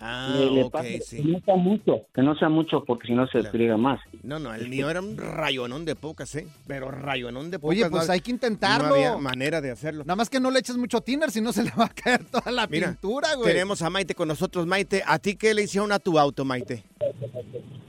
Ah, 0.00 0.32
Le- 0.32 0.50
le 0.52 0.62
ok, 0.64 0.72
pasa 0.72 0.88
sí. 1.04 1.16
Que 1.16 1.22
no 1.24 1.40
sea 1.40 1.56
mucho, 1.56 1.92
que 2.14 2.22
no 2.22 2.34
sea 2.36 2.48
mucho 2.48 2.84
porque 2.84 3.08
si 3.08 3.14
no 3.14 3.26
se 3.26 3.42
friega 3.44 3.76
más. 3.76 4.00
No, 4.22 4.38
no, 4.38 4.54
el 4.54 4.68
mío 4.68 4.88
era 4.90 5.00
un 5.00 5.16
rayonón 5.16 5.84
de 5.84 5.96
pocas, 5.96 6.34
¿eh? 6.36 6.46
Pero 6.68 6.90
rayonón 6.90 7.50
de 7.50 7.58
pocas. 7.58 7.76
Oye, 7.76 7.90
pues 7.90 8.06
no- 8.06 8.12
hay 8.12 8.20
que 8.20 8.30
intentarlo. 8.30 8.88
No 8.90 8.94
había 8.94 9.16
manera 9.16 9.60
de 9.60 9.70
hacerlo. 9.72 10.04
Nada 10.04 10.14
más 10.16 10.30
que 10.30 10.38
no 10.40 10.50
le 10.52 10.60
eches 10.60 10.76
mucho 10.76 11.00
tiner, 11.00 11.30
si 11.32 11.40
no 11.40 11.52
se 11.52 11.64
le 11.64 11.72
va 11.72 11.86
a 11.86 11.88
caer 11.88 12.24
toda 12.24 12.52
la 12.52 12.66
Mira, 12.68 12.88
pintura, 12.92 13.34
güey. 13.34 13.52
Tenemos 13.52 13.82
a 13.82 13.90
Maite 13.90 14.14
con 14.14 14.28
nosotros. 14.28 14.66
Maite, 14.66 15.02
¿a 15.06 15.18
ti 15.18 15.34
qué 15.34 15.52
le 15.54 15.62
hicieron 15.64 15.90
a 15.90 15.98
tu 15.98 16.18
auto, 16.18 16.44
Maite? 16.44 16.84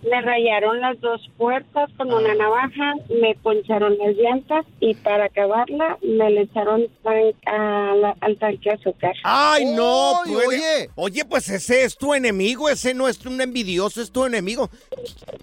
Me 0.02 0.22
rayaron 0.22 0.80
las 0.80 1.00
dos 1.02 1.22
puertas 1.38 1.90
con 1.98 2.12
una 2.14 2.34
navaja, 2.34 2.94
me 3.22 3.36
poncharon 3.44 3.98
las 3.98 4.16
llantas 4.16 4.66
y 4.80 4.94
para 4.96 5.26
acabarla 5.26 5.98
me 6.02 6.30
le 6.30 6.42
echaron 6.44 6.88
tan- 7.04 7.34
a 7.46 7.96
la- 7.96 8.16
al 8.22 8.38
tanque 8.38 8.70
de 8.70 8.76
azúcar. 8.76 9.14
¡Ay, 9.24 9.66
no! 9.66 10.22
Oye. 10.22 10.90
Oye, 10.96 11.26
pues 11.26 11.50
ese 11.50 11.84
es 11.84 11.98
tu 11.98 12.14
enemigo, 12.14 12.70
ese 12.70 12.94
no 12.94 13.10
es 13.10 13.26
un 13.26 13.42
envidioso, 13.42 14.02
es 14.02 14.12
tu 14.12 14.24
enemigo. 14.26 14.70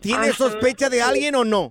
¿Tienes 0.00 0.30
Ajá. 0.30 0.36
sospecha 0.50 0.88
de 0.88 1.02
alguien 1.02 1.34
o 1.34 1.44
no? 1.44 1.70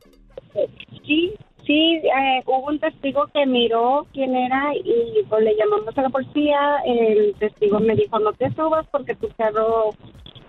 Sí, 1.06 1.34
sí, 1.66 1.96
eh, 2.04 2.44
hubo 2.46 2.68
un 2.68 2.80
testigo 2.80 3.26
que 3.34 3.46
miró 3.48 4.06
quién 4.14 4.36
era 4.36 4.74
y 4.76 5.24
pues 5.28 5.44
le 5.44 5.56
llamamos 5.56 5.98
a 5.98 6.02
la 6.04 6.10
policía. 6.10 6.78
El 6.86 7.34
testigo 7.40 7.80
me 7.80 7.96
dijo, 7.96 8.20
no 8.20 8.32
te 8.34 8.50
subas 8.54 8.86
porque 8.92 9.16
tu 9.16 9.28
carro 9.38 9.90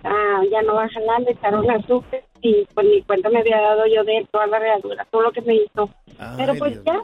ah, 0.07 0.43
ya 0.51 0.63
no 0.63 0.75
va 0.75 0.85
a 0.85 0.89
jalar, 0.89 1.21
le 1.23 1.33
echaron 1.33 1.71
azúcar 1.71 2.23
y 2.43 2.65
pues 2.75 2.87
ni 2.87 3.03
cuenta 3.03 3.29
me 3.31 3.41
había 3.41 3.61
dado 3.61 3.87
yo 3.87 4.05
de 4.05 4.27
toda 4.31 4.47
la 4.47 4.59
regadura, 4.59 5.07
todo 5.11 5.23
lo 5.23 5.33
que 5.33 5.41
me 5.43 5.55
hizo. 5.57 5.91
Pero 6.37 6.55
pues 6.55 6.83
Dios 6.83 6.97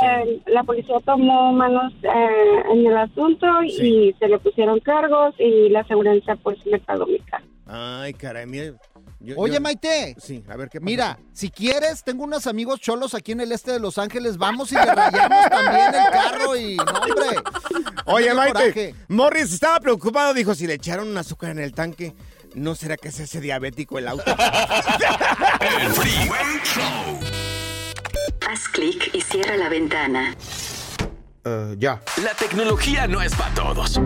ya, 0.00 0.22
eh, 0.22 0.40
la 0.46 0.62
policía 0.62 0.96
tomó 1.04 1.52
manos 1.52 1.92
eh, 2.02 2.62
en 2.72 2.86
el 2.86 2.96
asunto 2.96 3.46
y 3.64 4.14
se 4.18 4.28
le 4.28 4.38
pusieron 4.38 4.78
cargos 4.80 5.34
y 5.38 5.68
la 5.70 5.80
aseguranza 5.80 6.36
pues 6.36 6.64
me 6.66 6.78
pagó 6.78 7.06
mi 7.06 7.18
carro. 7.20 7.46
Ay, 7.66 8.12
caray, 8.14 8.46
mira. 8.46 8.72
yo- 9.20 9.34
Oye, 9.38 9.54
yo- 9.54 9.60
Maite. 9.60 10.14
Sí, 10.18 10.42
a 10.48 10.56
ver 10.56 10.68
qué 10.68 10.80
pasa. 10.80 10.84
Mira, 10.90 11.18
si 11.32 11.50
quieres, 11.50 12.02
tengo 12.04 12.24
unos 12.24 12.46
amigos 12.48 12.80
cholos 12.80 13.14
aquí 13.14 13.32
en 13.32 13.40
el 13.40 13.52
este 13.52 13.72
de 13.72 13.80
Los 13.80 13.96
Ángeles. 13.98 14.36
Vamos 14.38 14.70
y 14.72 14.74
le 14.74 14.84
rayamos 14.86 15.50
también 15.50 15.94
el 15.94 16.10
carro 16.12 16.56
y... 16.56 16.76
No, 16.76 16.84
hombre. 16.84 17.42
Oye, 18.06 18.34
Maite, 18.34 18.52
coraje. 18.58 18.94
Morris 19.08 19.52
estaba 19.52 19.78
preocupado, 19.80 20.34
dijo, 20.34 20.54
si 20.54 20.66
le 20.66 20.74
echaron 20.74 21.08
un 21.08 21.16
azúcar 21.16 21.50
en 21.50 21.60
el 21.60 21.72
tanque, 21.72 22.12
¿no 22.54 22.74
será 22.74 22.96
que 22.96 23.08
es 23.08 23.20
ese 23.20 23.40
diabético 23.40 23.98
el 23.98 24.08
auto? 24.08 24.24
El 25.80 25.92
Freeway 25.92 26.60
Show. 26.64 27.18
Haz 28.48 28.68
clic 28.68 29.10
y 29.14 29.20
cierra 29.20 29.56
la 29.56 29.68
ventana. 29.68 30.34
ya. 31.78 32.00
La 32.22 32.34
tecnología 32.34 33.06
no 33.06 33.22
es 33.22 33.34
para 33.34 33.54
todos. 33.54 34.00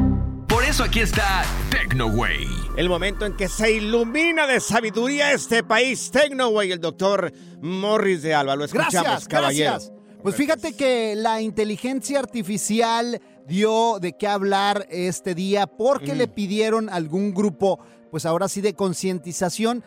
Por 0.49 0.65
eso 0.65 0.85
aquí 0.85 1.01
está 1.01 1.45
TecnoWay. 1.71 2.47
El 2.77 2.89
momento 2.89 3.27
en 3.27 3.37
que 3.37 3.49
se 3.49 3.73
ilumina 3.73 4.47
de 4.47 4.61
sabiduría 4.61 5.33
este 5.33 5.65
país, 5.65 6.11
TecnoWay, 6.11 6.73
el 6.73 6.81
doctor 6.81 7.33
Morris 7.61 8.23
de 8.23 8.35
Alba. 8.35 8.57
Lo 8.57 8.65
escuchamos, 8.65 8.93
Gracias, 8.93 9.29
caballero. 9.29 9.71
gracias. 9.73 9.93
Pues 10.23 10.37
fíjate 10.37 10.75
que 10.75 11.15
la 11.17 11.41
inteligencia 11.43 12.19
artificial 12.19 13.21
dio 13.47 13.99
de 14.01 14.17
qué 14.17 14.27
hablar 14.27 14.87
este 14.91 15.35
día 15.35 15.67
porque 15.67 16.15
le 16.15 16.29
pidieron 16.29 16.89
a 16.89 16.95
algún 16.95 17.35
grupo, 17.35 17.79
pues 18.15 18.27
ahora 18.27 18.47
sí, 18.47 18.61
de 18.61 18.75
concientización 18.75 19.83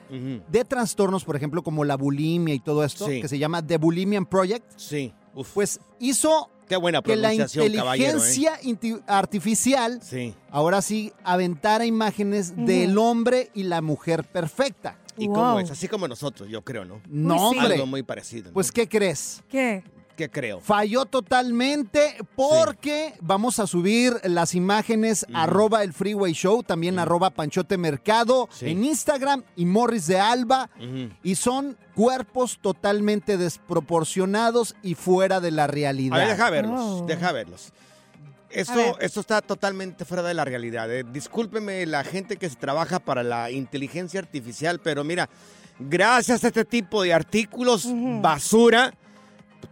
de 0.49 0.65
trastornos, 0.65 1.23
por 1.23 1.37
ejemplo, 1.37 1.63
como 1.63 1.85
la 1.85 1.95
bulimia 1.95 2.53
y 2.53 2.59
todo 2.59 2.83
esto, 2.83 3.07
Sí. 3.07 3.21
que 3.21 3.29
se 3.29 3.39
llama 3.39 3.65
The 3.65 3.77
Bulimian 3.77 4.25
Project. 4.25 4.65
Sí. 4.75 5.13
Pues 5.53 5.79
hizo 6.01 6.49
Qué 6.67 6.75
buena 6.75 7.01
que 7.01 7.15
la 7.15 7.31
¿eh? 7.31 7.35
inteligencia 7.35 8.59
inti- 8.63 9.01
artificial 9.07 10.01
Sí. 10.03 10.33
ahora 10.51 10.81
sí 10.81 11.13
aventara 11.23 11.85
imágenes 11.85 12.53
del 12.57 12.97
hombre 12.97 13.49
y 13.53 13.63
la 13.63 13.81
mujer 13.81 14.25
perfecta. 14.25 14.97
¿Y 15.17 15.27
cómo 15.27 15.61
es? 15.61 15.71
Así 15.71 15.87
como 15.87 16.05
nosotros, 16.09 16.49
yo 16.49 16.61
creo, 16.63 16.83
¿no? 16.83 16.99
No, 17.07 17.47
hombre. 17.51 17.75
Algo 17.75 17.85
muy 17.85 18.03
parecido. 18.03 18.47
¿no? 18.49 18.53
Pues, 18.55 18.73
¿qué 18.73 18.89
crees? 18.89 19.41
¿Qué? 19.47 19.85
¿Qué 20.17 20.29
creo? 20.31 20.59
Falló 20.61 21.05
totalmente 21.05 22.17
porque 22.35 23.13
vamos 23.21 23.59
a 23.59 23.67
subir 23.67 24.13
las 24.23 24.55
imágenes 24.55 25.25
arroba 25.33 25.83
el 25.83 25.93
Freeway 25.93 26.33
Show, 26.33 26.63
también 26.63 26.97
arroba 26.99 27.29
Panchote 27.29 27.77
Mercado 27.77 28.49
Sí. 28.51 28.69
en 28.71 28.83
Instagram 28.83 29.43
y 29.55 29.65
Morris 29.65 30.07
de 30.07 30.19
Alba. 30.19 30.69
Y 31.23 31.35
son 31.35 31.77
cuerpos 31.95 32.57
totalmente 32.61 33.37
desproporcionados 33.37 34.75
y 34.81 34.95
fuera 34.95 35.39
de 35.39 35.51
la 35.51 35.67
realidad. 35.67 36.17
A 36.17 36.25
ver, 36.25 36.29
deja 36.29 36.49
verlos, 36.49 36.81
Oh. 36.81 37.05
deja 37.05 37.31
verlos. 37.31 37.71
Esto, 38.49 38.97
esto 38.99 39.19
está 39.19 39.41
totalmente 39.41 40.03
fuera 40.05 40.23
de 40.23 40.33
la 40.33 40.45
realidad. 40.45 40.91
eh. 40.91 41.03
Discúlpeme 41.11 41.85
la 41.85 42.03
gente 42.03 42.37
que 42.37 42.49
se 42.49 42.55
trabaja 42.55 42.99
para 42.99 43.21
la 43.21 43.51
inteligencia 43.51 44.19
artificial, 44.19 44.79
pero 44.79 45.03
mira, 45.03 45.29
gracias 45.79 46.43
a 46.43 46.47
este 46.47 46.65
tipo 46.65 47.03
de 47.03 47.13
artículos 47.13 47.85
basura, 48.21 48.93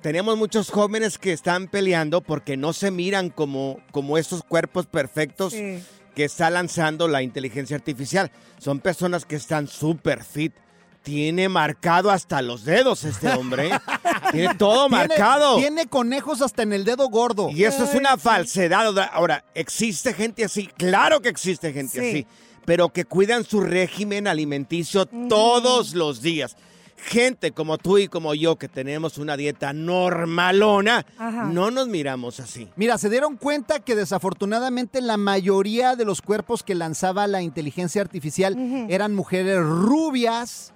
tenemos 0.06 0.38
muchos 0.38 0.70
jóvenes 0.70 1.18
que 1.18 1.34
están 1.34 1.68
peleando 1.68 2.22
porque 2.22 2.58
no 2.58 2.74
se 2.74 2.92
miran 2.92 3.32
como, 3.32 3.80
como 3.92 4.20
estos 4.20 4.44
cuerpos 4.44 4.86
perfectos 4.86 5.52
Sí. 5.54 5.80
que 6.14 6.26
está 6.26 6.52
lanzando 6.52 7.08
la 7.08 7.24
inteligencia 7.24 7.76
artificial. 7.76 8.30
Son 8.60 8.80
personas 8.82 9.26
que 9.26 9.36
están 9.36 9.68
súper 9.68 10.24
fit. 10.24 10.54
Tiene 11.02 11.50
marcado 11.50 12.12
hasta 12.12 12.44
los 12.44 12.66
dedos 12.66 13.04
este 13.04 13.30
hombre. 13.30 13.70
¿eh? 13.70 13.72
Tiene 14.32 14.54
todo 14.54 14.88
Tiene- 14.90 15.08
marcado. 15.08 15.58
Tiene 15.58 15.88
conejos 15.88 16.44
hasta 16.44 16.62
en 16.62 16.74
el 16.74 16.86
dedo 16.86 17.10
gordo. 17.10 17.50
Y 17.50 17.64
eso 17.64 17.84
es 17.86 17.96
una 17.96 18.16
falsedad. 18.20 18.96
Ahora- 19.12 19.44
¿existe 19.56 20.14
gente 20.14 20.46
así? 20.46 20.68
Claro 20.78 21.20
que 21.24 21.30
existe 21.30 21.74
gente 21.74 22.00
Sí. 22.00 22.10
así. 22.10 22.28
Pero 22.64 22.90
que 22.90 23.06
cuidan 23.06 23.44
su 23.44 23.60
régimen 23.60 24.28
alimenticio 24.28 25.08
todos 25.08 25.96
los 25.96 26.22
días. 26.22 26.56
Gente 26.98 27.52
como 27.52 27.78
tú 27.78 27.98
y 27.98 28.08
como 28.08 28.34
yo 28.34 28.56
que 28.56 28.68
tenemos 28.68 29.18
una 29.18 29.38
dieta 29.38 29.74
normalona, 29.74 31.06
Ajá. 31.18 31.44
no 31.46 31.70
nos 31.72 31.88
miramos 31.88 32.40
así. 32.40 32.70
Mira, 32.76 32.98
se 32.98 33.10
dieron 33.10 33.38
cuenta 33.38 33.80
que 33.80 33.96
desafortunadamente 33.96 35.02
la 35.02 35.18
mayoría 35.18 35.96
de 35.96 36.06
los 36.06 36.22
cuerpos 36.22 36.64
que 36.64 36.76
lanzaba 36.76 37.28
la 37.28 37.42
inteligencia 37.42 38.02
artificial 38.02 38.56
eran 38.90 39.14
mujeres 39.14 39.60
rubias, 39.62 40.74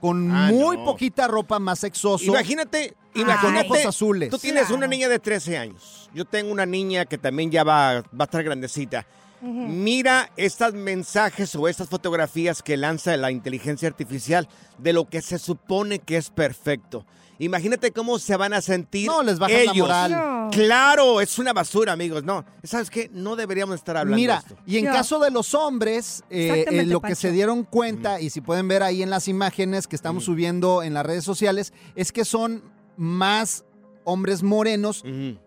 con 0.00 0.30
Ah, 0.30 0.50
muy 0.52 0.76
no. 0.76 0.84
poquita 0.84 1.26
ropa 1.28 1.58
más 1.58 1.78
sexoso. 1.78 2.24
Imagínate, 2.26 2.94
imagínate. 3.14 3.40
con 3.46 3.56
ojos 3.56 3.86
azules. 3.86 4.28
Tú 4.30 4.38
tienes 4.38 4.68
una 4.70 4.86
niña 4.86 5.08
de 5.08 5.18
13 5.18 5.56
años. 5.56 6.10
Yo 6.12 6.26
tengo 6.26 6.52
una 6.52 6.66
niña 6.66 7.06
que 7.06 7.16
también 7.16 7.50
ya 7.50 7.64
va, 7.64 8.02
va 8.02 8.04
a 8.20 8.24
estar 8.24 8.42
grandecita. 8.44 9.06
Mira 9.44 10.30
estos 10.36 10.74
mensajes 10.74 11.54
o 11.56 11.68
estas 11.68 11.88
fotografías 11.88 12.62
que 12.62 12.76
lanza 12.76 13.16
la 13.16 13.30
inteligencia 13.30 13.88
artificial 13.88 14.48
de 14.78 14.92
lo 14.92 15.08
que 15.08 15.20
se 15.22 15.38
supone 15.38 15.98
que 15.98 16.16
es 16.16 16.30
perfecto. 16.30 17.04
Imagínate 17.40 17.90
cómo 17.90 18.20
se 18.20 18.36
van 18.36 18.52
a 18.54 18.60
sentir 18.60 19.08
No, 19.08 19.22
les 19.22 19.40
bajas 19.40 19.56
la 19.56 19.62
ellos. 19.72 19.76
moral. 19.88 20.10
No. 20.12 20.50
Claro, 20.52 21.20
es 21.20 21.36
una 21.38 21.52
basura, 21.52 21.92
amigos. 21.92 22.22
No, 22.22 22.44
¿sabes 22.62 22.90
qué? 22.90 23.10
No 23.12 23.34
deberíamos 23.34 23.74
estar 23.74 23.96
hablando 23.96 24.16
Mira, 24.16 24.34
de 24.34 24.40
esto. 24.40 24.56
y 24.66 24.78
en 24.78 24.84
caso 24.86 25.18
de 25.18 25.32
los 25.32 25.52
hombres, 25.52 26.22
eh, 26.30 26.64
eh, 26.70 26.84
lo 26.86 27.00
que 27.00 27.08
Pancho. 27.08 27.20
se 27.20 27.32
dieron 27.32 27.64
cuenta, 27.64 28.20
y 28.20 28.30
si 28.30 28.40
pueden 28.40 28.68
ver 28.68 28.84
ahí 28.84 29.02
en 29.02 29.10
las 29.10 29.26
imágenes 29.26 29.88
que 29.88 29.96
estamos 29.96 30.24
subiendo 30.24 30.84
en 30.84 30.94
las 30.94 31.04
redes 31.04 31.24
sociales, 31.24 31.72
es 31.96 32.12
que 32.12 32.24
son 32.24 32.62
más 32.96 33.64
hombres 34.04 34.44
morenos 34.44 35.02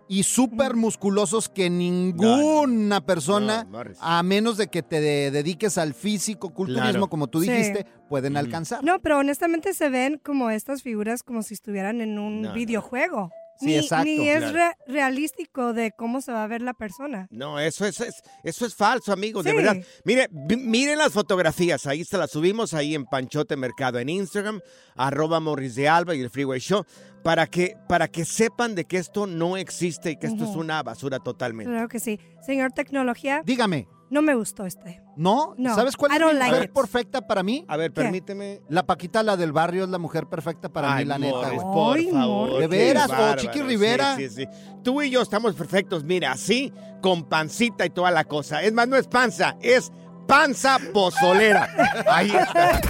y 0.09 0.23
súper 0.23 0.75
musculosos 0.75 1.49
que 1.49 1.69
ninguna 1.69 3.01
persona, 3.05 3.65
No, 3.69 3.83
a 3.99 4.23
menos 4.23 4.57
de 4.57 4.67
que 4.67 4.83
te 4.83 5.01
de- 5.01 5.31
dediques 5.31 5.77
al 5.77 5.93
físico, 5.93 6.53
culturismo, 6.53 6.89
Claro. 6.91 7.07
como 7.09 7.27
tú 7.27 7.41
Sí. 7.41 7.49
dijiste, 7.49 7.85
pueden 8.09 8.37
alcanzar. 8.37 8.83
No, 8.83 8.99
pero 8.99 9.19
honestamente 9.19 9.73
se 9.73 9.89
ven 9.89 10.19
como 10.23 10.49
estas 10.49 10.81
figuras 10.81 11.23
como 11.23 11.43
si 11.43 11.53
estuvieran 11.53 12.01
en 12.01 12.19
un 12.19 12.41
No, 12.41 12.49
no. 12.49 12.53
videojuego. 12.55 13.29
Sí, 13.59 13.65
ni, 13.65 13.75
exacto. 13.75 14.05
Ni 14.05 14.29
es 14.29 14.37
Claro. 14.37 14.53
re- 14.53 14.75
realístico 14.93 15.73
de 15.73 15.91
cómo 15.97 16.21
se 16.21 16.31
va 16.31 16.43
a 16.43 16.47
ver 16.47 16.61
la 16.61 16.75
persona. 16.75 17.27
No, 17.31 17.59
eso 17.59 17.87
es, 17.87 17.99
es- 18.01 18.21
eso 18.43 18.67
es 18.67 18.75
falso, 18.75 19.11
amigos, 19.11 19.43
de 19.45 19.53
verdad. 19.53 19.77
Mire, 20.05 20.29
miren 20.31 20.99
las 20.99 21.11
fotografías, 21.11 21.87
ahí 21.87 22.03
se 22.05 22.19
las 22.19 22.29
subimos 22.29 22.75
ahí 22.75 22.93
en 22.93 23.05
Panchote 23.05 23.57
Mercado 23.57 23.97
en 23.97 24.09
Instagram, 24.09 24.59
arroba 24.95 25.39
Morris 25.39 25.73
de 25.73 25.89
Alba 25.89 26.13
y 26.13 26.21
el 26.21 26.29
Freeway 26.29 26.59
Show, 26.59 26.85
para 27.27 27.45
que, 27.45 27.75
para 27.89 28.07
que 28.07 28.23
sepan 28.23 28.73
de 28.73 28.85
que 28.85 28.95
esto 28.95 29.27
no 29.27 29.57
existe 29.57 30.11
y 30.11 30.15
que 30.15 30.27
esto 30.27 30.45
es 30.45 30.55
una 30.55 30.81
basura 30.81 31.19
totalmente. 31.19 31.69
Claro 31.69 31.89
que 31.89 31.99
sí. 31.99 32.21
Señor 32.39 32.71
Tecnología. 32.71 33.41
Dígame. 33.43 33.89
No 34.09 34.21
me 34.21 34.33
gustó 34.33 34.65
este. 34.65 35.03
¿No? 35.17 35.53
No, 35.57 35.75
¿Sabes 35.75 35.97
cuál 35.97 36.13
I 36.13 36.15
es 36.15 36.21
like 36.21 36.45
mujer 36.45 36.63
it. 36.69 36.73
perfecta 36.73 37.27
para 37.27 37.43
mí? 37.43 37.65
A 37.67 37.75
ver, 37.75 37.91
¿Qué? 37.91 38.01
permíteme. 38.01 38.61
La 38.69 38.85
Paquita, 38.85 39.23
la 39.23 39.35
del 39.35 39.51
barrio, 39.51 39.83
es 39.83 39.89
la 39.89 39.97
mujer 39.97 40.27
perfecta 40.27 40.69
para 40.69 40.95
Ay, 40.95 41.03
mí, 41.03 41.09
la 41.09 41.19
neta. 41.19 41.51
Morris, 41.51 41.63
por 41.63 41.97
Ay, 41.97 42.11
favor. 42.13 42.59
De 42.61 42.67
veras, 42.67 43.09
o 43.09 43.11
bárbaro. 43.11 43.41
Chiqui 43.41 43.59
Sí, 43.59 43.65
Rivera. 43.65 44.15
Sí, 44.15 44.29
sí, 44.29 44.47
Tú 44.81 45.01
y 45.01 45.09
yo 45.09 45.21
estamos 45.21 45.53
perfectos, 45.53 46.05
mira, 46.05 46.31
así, 46.31 46.71
con 47.01 47.27
pancita 47.27 47.85
y 47.85 47.89
toda 47.89 48.09
la 48.09 48.23
cosa. 48.23 48.63
Es 48.63 48.71
más, 48.71 48.87
no 48.87 48.95
es 48.95 49.09
panza, 49.09 49.57
es 49.61 49.91
panza 50.29 50.77
pozolera. 50.93 51.67
Ahí 52.09 52.29
está. 52.29 52.79